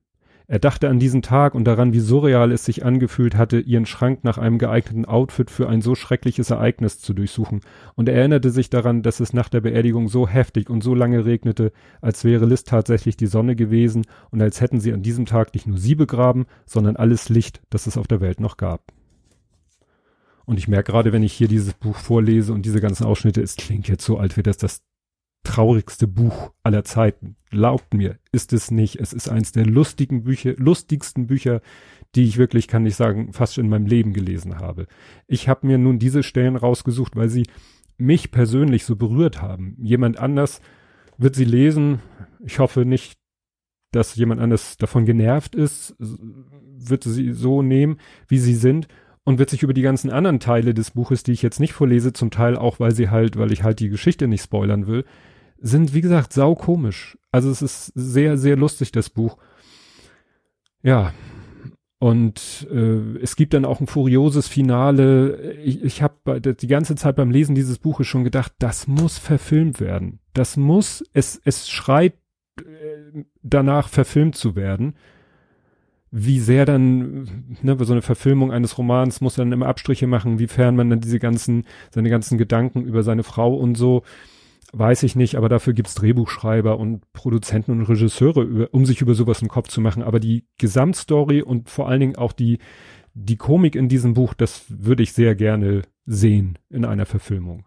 Er 0.46 0.58
dachte 0.58 0.90
an 0.90 0.98
diesen 0.98 1.22
Tag 1.22 1.54
und 1.54 1.64
daran, 1.64 1.94
wie 1.94 2.00
surreal 2.00 2.52
es 2.52 2.66
sich 2.66 2.84
angefühlt 2.84 3.34
hatte, 3.34 3.60
ihren 3.60 3.86
Schrank 3.86 4.24
nach 4.24 4.36
einem 4.36 4.58
geeigneten 4.58 5.06
Outfit 5.06 5.50
für 5.50 5.70
ein 5.70 5.80
so 5.80 5.94
schreckliches 5.94 6.50
Ereignis 6.50 6.98
zu 6.98 7.14
durchsuchen, 7.14 7.60
und 7.94 8.10
er 8.10 8.16
erinnerte 8.16 8.50
sich 8.50 8.68
daran, 8.68 9.02
dass 9.02 9.20
es 9.20 9.32
nach 9.32 9.48
der 9.48 9.62
Beerdigung 9.62 10.08
so 10.08 10.28
heftig 10.28 10.68
und 10.68 10.84
so 10.84 10.94
lange 10.94 11.24
regnete, 11.24 11.72
als 12.02 12.24
wäre 12.24 12.44
Liz 12.44 12.64
tatsächlich 12.64 13.16
die 13.16 13.26
Sonne 13.26 13.56
gewesen 13.56 14.04
und 14.30 14.42
als 14.42 14.60
hätten 14.60 14.80
sie 14.80 14.92
an 14.92 15.02
diesem 15.02 15.24
Tag 15.24 15.54
nicht 15.54 15.66
nur 15.66 15.78
sie 15.78 15.94
begraben, 15.94 16.44
sondern 16.66 16.96
alles 16.96 17.30
Licht, 17.30 17.62
das 17.70 17.86
es 17.86 17.96
auf 17.96 18.06
der 18.06 18.20
Welt 18.20 18.40
noch 18.40 18.58
gab. 18.58 18.92
Und 20.44 20.58
ich 20.58 20.68
merke 20.68 20.92
gerade, 20.92 21.12
wenn 21.14 21.22
ich 21.22 21.32
hier 21.32 21.48
dieses 21.48 21.72
Buch 21.72 21.96
vorlese 21.96 22.52
und 22.52 22.66
diese 22.66 22.82
ganzen 22.82 23.04
Ausschnitte, 23.04 23.40
es 23.40 23.56
klingt 23.56 23.88
jetzt 23.88 24.04
so, 24.04 24.18
als 24.18 24.36
wäre 24.36 24.42
das 24.42 24.58
das 24.58 24.82
traurigste 25.44 26.08
Buch 26.08 26.52
aller 26.62 26.84
Zeiten. 26.84 27.36
Glaubt 27.50 27.94
mir, 27.94 28.18
ist 28.32 28.52
es 28.52 28.70
nicht. 28.70 28.96
Es 28.96 29.12
ist 29.12 29.28
eins 29.28 29.52
der 29.52 29.66
lustigen 29.66 30.24
Bücher, 30.24 30.54
lustigsten 30.56 31.26
Bücher, 31.26 31.60
die 32.14 32.24
ich 32.24 32.38
wirklich, 32.38 32.66
kann 32.66 32.86
ich 32.86 32.96
sagen, 32.96 33.32
fast 33.32 33.58
in 33.58 33.68
meinem 33.68 33.86
Leben 33.86 34.12
gelesen 34.12 34.58
habe. 34.58 34.86
Ich 35.26 35.48
habe 35.48 35.66
mir 35.66 35.78
nun 35.78 35.98
diese 35.98 36.22
Stellen 36.22 36.56
rausgesucht, 36.56 37.14
weil 37.14 37.28
sie 37.28 37.44
mich 37.96 38.30
persönlich 38.30 38.84
so 38.84 38.96
berührt 38.96 39.40
haben. 39.40 39.76
Jemand 39.80 40.18
anders 40.18 40.60
wird 41.18 41.36
sie 41.36 41.44
lesen. 41.44 42.00
Ich 42.44 42.58
hoffe 42.58 42.84
nicht, 42.84 43.18
dass 43.92 44.16
jemand 44.16 44.40
anders 44.40 44.76
davon 44.76 45.06
genervt 45.06 45.54
ist, 45.54 45.94
wird 45.98 47.04
sie 47.04 47.32
so 47.32 47.62
nehmen, 47.62 47.98
wie 48.26 48.38
sie 48.38 48.54
sind 48.54 48.88
und 49.24 49.38
wird 49.38 49.50
sich 49.50 49.62
über 49.62 49.74
die 49.74 49.82
ganzen 49.82 50.10
anderen 50.10 50.40
Teile 50.40 50.74
des 50.74 50.90
Buches, 50.90 51.22
die 51.22 51.32
ich 51.32 51.42
jetzt 51.42 51.60
nicht 51.60 51.72
vorlese, 51.72 52.12
zum 52.12 52.30
Teil 52.30 52.56
auch, 52.56 52.80
weil 52.80 52.92
sie 52.92 53.10
halt, 53.10 53.36
weil 53.36 53.52
ich 53.52 53.62
halt 53.62 53.80
die 53.80 53.88
Geschichte 53.88 54.26
nicht 54.26 54.42
spoilern 54.42 54.86
will, 54.86 55.04
sind, 55.64 55.94
wie 55.94 56.02
gesagt, 56.02 56.34
sau 56.34 56.54
komisch. 56.54 57.16
Also 57.32 57.50
es 57.50 57.62
ist 57.62 57.86
sehr, 57.94 58.36
sehr 58.36 58.54
lustig, 58.54 58.92
das 58.92 59.08
Buch. 59.08 59.38
Ja. 60.82 61.14
Und 61.98 62.68
äh, 62.70 63.18
es 63.22 63.34
gibt 63.34 63.54
dann 63.54 63.64
auch 63.64 63.80
ein 63.80 63.86
furioses 63.86 64.46
Finale. 64.46 65.54
Ich, 65.64 65.82
ich 65.82 66.02
habe 66.02 66.40
die 66.40 66.66
ganze 66.66 66.96
Zeit 66.96 67.16
beim 67.16 67.30
Lesen 67.30 67.54
dieses 67.54 67.78
Buches 67.78 68.06
schon 68.06 68.24
gedacht, 68.24 68.52
das 68.58 68.86
muss 68.86 69.16
verfilmt 69.16 69.80
werden. 69.80 70.20
Das 70.34 70.58
muss, 70.58 71.02
es, 71.14 71.40
es 71.46 71.70
schreit 71.70 72.12
äh, 72.60 73.24
danach 73.42 73.88
verfilmt 73.88 74.36
zu 74.36 74.56
werden. 74.56 74.96
Wie 76.10 76.40
sehr 76.40 76.66
dann, 76.66 77.56
ne, 77.62 77.76
so 77.80 77.94
eine 77.94 78.02
Verfilmung 78.02 78.52
eines 78.52 78.76
Romans 78.76 79.22
muss 79.22 79.36
dann 79.36 79.50
immer 79.50 79.66
Abstriche 79.66 80.06
machen, 80.06 80.38
wiefern 80.38 80.76
man 80.76 80.90
dann 80.90 81.00
diese 81.00 81.18
ganzen, 81.18 81.64
seine 81.90 82.10
ganzen 82.10 82.36
Gedanken 82.36 82.84
über 82.84 83.02
seine 83.02 83.22
Frau 83.22 83.54
und 83.54 83.76
so 83.76 84.02
weiß 84.78 85.02
ich 85.04 85.16
nicht, 85.16 85.36
aber 85.36 85.48
dafür 85.48 85.72
gibt's 85.72 85.94
Drehbuchschreiber 85.94 86.78
und 86.78 87.12
Produzenten 87.12 87.72
und 87.72 87.82
Regisseure, 87.82 88.68
um 88.68 88.84
sich 88.84 89.00
über 89.00 89.14
sowas 89.14 89.40
einen 89.40 89.48
Kopf 89.48 89.68
zu 89.68 89.80
machen. 89.80 90.02
Aber 90.02 90.20
die 90.20 90.46
Gesamtstory 90.58 91.42
und 91.42 91.70
vor 91.70 91.88
allen 91.88 92.00
Dingen 92.00 92.16
auch 92.16 92.32
die, 92.32 92.58
die 93.14 93.36
Komik 93.36 93.76
in 93.76 93.88
diesem 93.88 94.14
Buch, 94.14 94.34
das 94.34 94.64
würde 94.68 95.02
ich 95.02 95.12
sehr 95.12 95.34
gerne 95.34 95.82
sehen 96.06 96.58
in 96.68 96.84
einer 96.84 97.06
Verfilmung. 97.06 97.64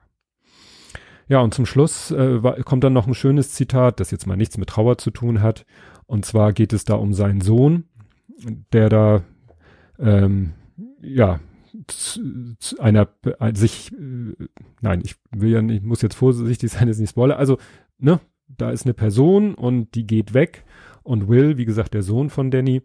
Ja, 1.30 1.42
und 1.42 1.54
zum 1.54 1.66
Schluss 1.66 2.12
äh, 2.12 2.40
kommt 2.64 2.84
dann 2.84 2.94
noch 2.94 3.08
ein 3.08 3.14
schönes 3.14 3.52
Zitat, 3.52 4.00
das 4.00 4.12
jetzt 4.12 4.28
mal 4.28 4.38
nichts 4.38 4.58
mit 4.58 4.70
Trauer 4.70 4.98
zu 4.98 5.12
tun 5.12 5.42
hat. 5.42 5.66
Und 6.06 6.26
zwar 6.26 6.54
geht 6.54 6.72
es 6.72 6.86
da 6.86 6.96
um 6.96 7.14
seinen 7.14 7.42
Sohn, 7.42 7.86
der 8.72 8.90
da 8.90 9.24
ähm, 10.00 10.54
ja 11.02 11.40
einer 12.80 13.10
sich, 13.54 13.92
äh, 13.94 14.48
nein, 14.82 15.02
ich 15.04 15.16
will 15.32 15.52
ja 15.52 15.62
nicht, 15.62 15.84
muss 15.84 16.02
jetzt 16.02 16.16
vorsichtig 16.16 16.72
sein, 16.72 16.88
dass 16.88 16.98
ich 16.98 17.02
nicht 17.02 17.12
spoilere. 17.12 17.38
Also, 17.38 17.58
ne, 17.98 18.20
da 18.48 18.72
ist 18.72 18.86
eine 18.86 18.94
Person 18.94 19.56
und 19.56 19.96
die 19.96 20.08
geht 20.08 20.34
weg 20.34 20.66
und 21.04 21.28
Will, 21.28 21.58
wie 21.58 21.66
gesagt, 21.66 21.94
der 21.94 22.04
Sohn 22.04 22.30
von 22.30 22.52
Danny, 22.52 22.82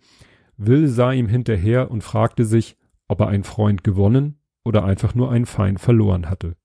Will 0.56 0.88
sah 0.88 1.12
ihm 1.12 1.28
hinterher 1.28 1.90
und 1.90 2.04
fragte 2.04 2.44
sich, 2.44 2.76
ob 3.08 3.20
er 3.20 3.28
einen 3.28 3.44
Freund 3.44 3.84
gewonnen 3.84 4.38
oder 4.64 4.84
einfach 4.84 5.14
nur 5.14 5.30
einen 5.30 5.46
Feind 5.46 5.80
verloren 5.80 6.28
hatte. 6.28 6.56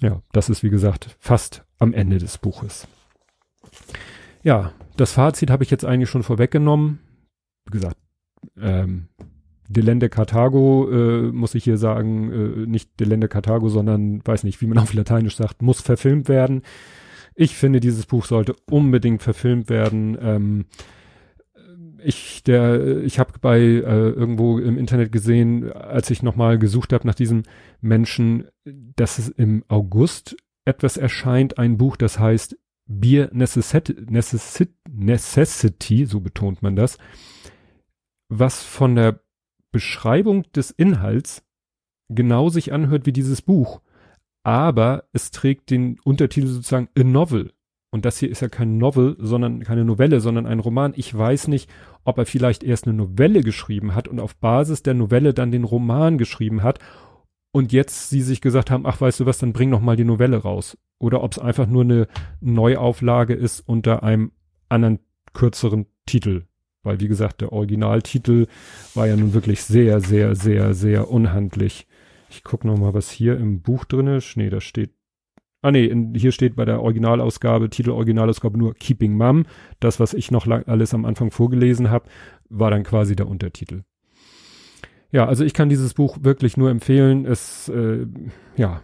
Ja, 0.00 0.22
das 0.32 0.48
ist 0.48 0.62
wie 0.62 0.70
gesagt 0.70 1.16
fast 1.18 1.64
am 1.78 1.92
Ende 1.92 2.18
des 2.18 2.38
Buches. 2.38 2.86
Ja, 4.42 4.72
das 4.96 5.12
Fazit 5.12 5.50
habe 5.50 5.64
ich 5.64 5.70
jetzt 5.70 5.84
eigentlich 5.84 6.08
schon 6.08 6.22
vorweggenommen. 6.22 7.00
Wie 7.66 7.72
gesagt, 7.72 7.96
ähm, 8.56 9.08
Delende 9.68 10.08
Carthago, 10.08 10.88
äh, 10.90 11.32
muss 11.32 11.54
ich 11.54 11.64
hier 11.64 11.76
sagen, 11.76 12.32
äh, 12.32 12.66
nicht 12.66 12.98
Delende 12.98 13.28
Carthago, 13.28 13.68
sondern 13.68 14.26
weiß 14.26 14.44
nicht, 14.44 14.60
wie 14.60 14.66
man 14.66 14.78
auf 14.78 14.94
Lateinisch 14.94 15.36
sagt, 15.36 15.62
muss 15.62 15.80
verfilmt 15.80 16.28
werden. 16.28 16.62
Ich 17.34 17.54
finde, 17.54 17.78
dieses 17.78 18.06
Buch 18.06 18.24
sollte 18.24 18.56
unbedingt 18.70 19.22
verfilmt 19.22 19.68
werden. 19.68 20.16
Ähm, 20.20 20.64
ich 22.02 22.42
der 22.44 23.02
ich 23.02 23.18
habe 23.18 23.32
bei 23.40 23.58
äh, 23.58 23.80
irgendwo 23.80 24.58
im 24.58 24.78
Internet 24.78 25.12
gesehen, 25.12 25.70
als 25.72 26.10
ich 26.10 26.22
nochmal 26.22 26.58
gesucht 26.58 26.92
habe 26.92 27.06
nach 27.06 27.14
diesem 27.14 27.42
Menschen, 27.80 28.46
dass 28.64 29.18
es 29.18 29.28
im 29.28 29.64
August 29.68 30.36
etwas 30.64 30.96
erscheint, 30.96 31.58
ein 31.58 31.76
Buch, 31.76 31.96
das 31.96 32.18
heißt 32.18 32.56
Beer 32.86 33.30
Necessity, 33.32 33.96
Necessity, 34.08 34.72
Necessity, 34.90 36.06
so 36.06 36.20
betont 36.20 36.62
man 36.62 36.74
das, 36.74 36.98
was 38.28 38.62
von 38.62 38.94
der 38.94 39.20
Beschreibung 39.72 40.44
des 40.52 40.70
Inhalts 40.70 41.44
genau 42.08 42.48
sich 42.48 42.72
anhört 42.72 43.06
wie 43.06 43.12
dieses 43.12 43.42
Buch. 43.42 43.80
Aber 44.44 45.04
es 45.12 45.30
trägt 45.30 45.70
den 45.70 45.98
Untertitel 46.04 46.46
sozusagen 46.46 46.88
A 46.96 47.02
Novel. 47.02 47.52
Und 47.90 48.04
das 48.04 48.18
hier 48.18 48.30
ist 48.30 48.40
ja 48.40 48.48
kein 48.48 48.78
Novel, 48.78 49.16
sondern 49.18 49.62
keine 49.62 49.84
Novelle, 49.84 50.20
sondern 50.20 50.46
ein 50.46 50.58
Roman. 50.58 50.92
Ich 50.96 51.16
weiß 51.16 51.48
nicht, 51.48 51.70
ob 52.04 52.18
er 52.18 52.26
vielleicht 52.26 52.62
erst 52.62 52.86
eine 52.86 52.96
Novelle 52.96 53.42
geschrieben 53.42 53.94
hat 53.94 54.08
und 54.08 54.20
auf 54.20 54.36
Basis 54.36 54.82
der 54.82 54.94
Novelle 54.94 55.32
dann 55.32 55.50
den 55.50 55.64
Roman 55.64 56.18
geschrieben 56.18 56.62
hat 56.62 56.80
und 57.52 57.72
jetzt 57.72 58.10
sie 58.10 58.22
sich 58.22 58.40
gesagt 58.40 58.70
haben, 58.70 58.86
ach 58.86 59.00
weißt 59.00 59.20
du 59.20 59.26
was, 59.26 59.38
dann 59.38 59.52
bring 59.52 59.70
noch 59.70 59.80
mal 59.80 59.96
die 59.96 60.04
Novelle 60.04 60.38
raus. 60.38 60.76
Oder 60.98 61.22
ob 61.22 61.32
es 61.32 61.38
einfach 61.38 61.66
nur 61.66 61.82
eine 61.82 62.08
Neuauflage 62.40 63.34
ist 63.34 63.60
unter 63.60 64.02
einem 64.02 64.32
anderen 64.68 64.98
kürzeren 65.32 65.86
Titel. 66.06 66.47
Weil 66.82 67.00
wie 67.00 67.08
gesagt, 67.08 67.40
der 67.40 67.52
Originaltitel 67.52 68.46
war 68.94 69.06
ja 69.06 69.16
nun 69.16 69.34
wirklich 69.34 69.62
sehr, 69.62 70.00
sehr, 70.00 70.34
sehr, 70.34 70.74
sehr 70.74 71.10
unhandlich. 71.10 71.86
Ich 72.30 72.44
guck 72.44 72.64
noch 72.64 72.78
mal, 72.78 72.94
was 72.94 73.10
hier 73.10 73.36
im 73.36 73.62
Buch 73.62 73.84
drin 73.84 74.06
ist. 74.06 74.36
Nee, 74.36 74.50
da 74.50 74.60
steht 74.60 74.90
Ah 75.60 75.72
nee, 75.72 75.86
in, 75.86 76.14
hier 76.14 76.30
steht 76.30 76.54
bei 76.54 76.64
der 76.64 76.80
Originalausgabe, 76.82 77.68
Titel 77.68 77.90
Originalausgabe 77.90 78.56
nur 78.56 78.74
Keeping 78.74 79.16
Mum. 79.16 79.44
Das, 79.80 79.98
was 79.98 80.14
ich 80.14 80.30
noch 80.30 80.46
lang, 80.46 80.64
alles 80.68 80.94
am 80.94 81.04
Anfang 81.04 81.32
vorgelesen 81.32 81.90
habe, 81.90 82.08
war 82.48 82.70
dann 82.70 82.84
quasi 82.84 83.16
der 83.16 83.26
Untertitel. 83.26 83.82
Ja, 85.10 85.26
also 85.26 85.44
ich 85.44 85.54
kann 85.54 85.68
dieses 85.68 85.94
Buch 85.94 86.18
wirklich 86.20 86.56
nur 86.56 86.70
empfehlen. 86.70 87.26
Es, 87.26 87.68
äh, 87.68 88.06
ja, 88.56 88.82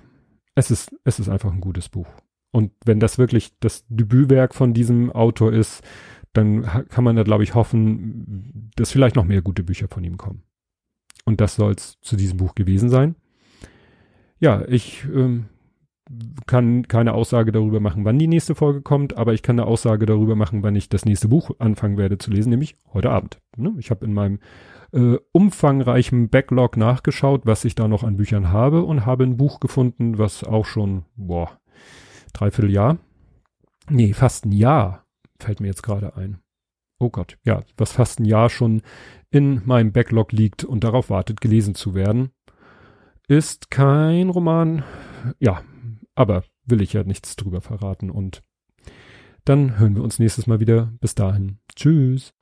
es 0.57 0.71
ist, 0.71 0.97
es 1.05 1.21
ist 1.21 1.29
einfach 1.29 1.53
ein 1.53 1.61
gutes 1.61 1.89
Buch. 1.89 2.09
Und 2.51 2.73
wenn 2.85 2.99
das 2.99 3.19
wirklich 3.19 3.59
das 3.61 3.85
Debütwerk 3.89 4.55
von 4.55 4.75
diesem 4.75 5.13
Autor 5.13 5.53
ist, 5.53 5.83
dann 6.35 6.63
kann 6.89 7.05
man 7.05 7.17
da, 7.17 7.23
glaube 7.23 7.45
ich, 7.45 7.55
hoffen, 7.55 8.71
dass 8.77 8.91
vielleicht 8.91 9.17
noch 9.17 9.25
mehr 9.25 9.43
gute 9.43 9.63
Bücher 9.63 9.89
von 9.89 10.05
ihm 10.05 10.17
kommen. 10.17 10.43
Und 11.25 11.41
das 11.41 11.57
soll 11.57 11.73
es 11.73 11.99
zu 12.01 12.17
diesem 12.17 12.37
Buch 12.37 12.55
gewesen 12.55 12.91
sein. 12.91 13.15
Ja, 14.41 14.63
ich 14.69 15.05
ähm, 15.05 15.47
kann 16.47 16.87
keine 16.87 17.15
Aussage 17.15 17.51
darüber 17.51 17.81
machen, 17.81 18.05
wann 18.05 18.19
die 18.19 18.27
nächste 18.27 18.55
Folge 18.55 18.83
kommt, 18.83 19.17
aber 19.17 19.33
ich 19.33 19.43
kann 19.43 19.59
eine 19.59 19.67
Aussage 19.67 20.07
darüber 20.07 20.37
machen, 20.37 20.63
wann 20.63 20.77
ich 20.77 20.89
das 20.89 21.05
nächste 21.05 21.29
Buch 21.29 21.53
anfangen 21.59 21.97
werde 21.97 22.19
zu 22.19 22.31
lesen, 22.31 22.51
nämlich 22.51 22.77
heute 22.93 23.11
Abend. 23.11 23.41
Ne? 23.57 23.75
Ich 23.79 23.91
habe 23.91 24.05
in 24.05 24.13
meinem 24.13 24.41
äh, 24.93 25.17
umfangreichen 25.33 26.29
Backlog 26.29 26.77
nachgeschaut, 26.77 27.43
was 27.47 27.65
ich 27.65 27.75
da 27.75 27.89
noch 27.89 28.03
an 28.03 28.17
Büchern 28.17 28.53
habe 28.53 28.85
und 28.85 29.07
habe 29.07 29.25
ein 29.25 29.37
Buch 29.37 29.61
gefunden, 29.61 30.19
was 30.19 30.45
auch 30.45 30.67
schon, 30.67 31.05
boah, 31.17 31.59
dreiviertel 32.35 32.71
Jahr, 32.71 32.99
nee, 33.89 34.13
fast 34.13 34.45
ein 34.45 34.53
Jahr, 34.53 35.04
fällt 35.39 35.61
mir 35.61 35.69
jetzt 35.69 35.83
gerade 35.83 36.17
ein. 36.17 36.39
Oh 36.99 37.11
Gott, 37.11 37.39
ja, 37.45 37.63
was 37.77 37.93
fast 37.93 38.21
ein 38.21 38.25
Jahr 38.25 38.49
schon 38.51 38.83
in 39.31 39.63
meinem 39.67 39.93
Backlog 39.93 40.33
liegt 40.33 40.65
und 40.65 40.85
darauf 40.85 41.11
wartet, 41.11 41.41
gelesen 41.41 41.75
zu 41.75 41.95
werden. 41.95 42.31
Ist 43.27 43.71
kein 43.71 44.31
Roman, 44.31 44.85
ja, 45.39 45.63
aber 46.15 46.45
will 46.65 46.83
ich 46.83 46.93
ja 46.93 47.03
nichts 47.03 47.37
drüber 47.37 47.61
verraten 47.61 48.11
und 48.11 48.43
dann 49.45 49.79
hören 49.79 49.95
wir 49.95 50.03
uns 50.03 50.19
nächstes 50.19 50.47
Mal 50.47 50.61
wieder. 50.61 50.93
Bis 51.01 51.15
dahin. 51.15 51.59
Tschüss. 51.77 52.33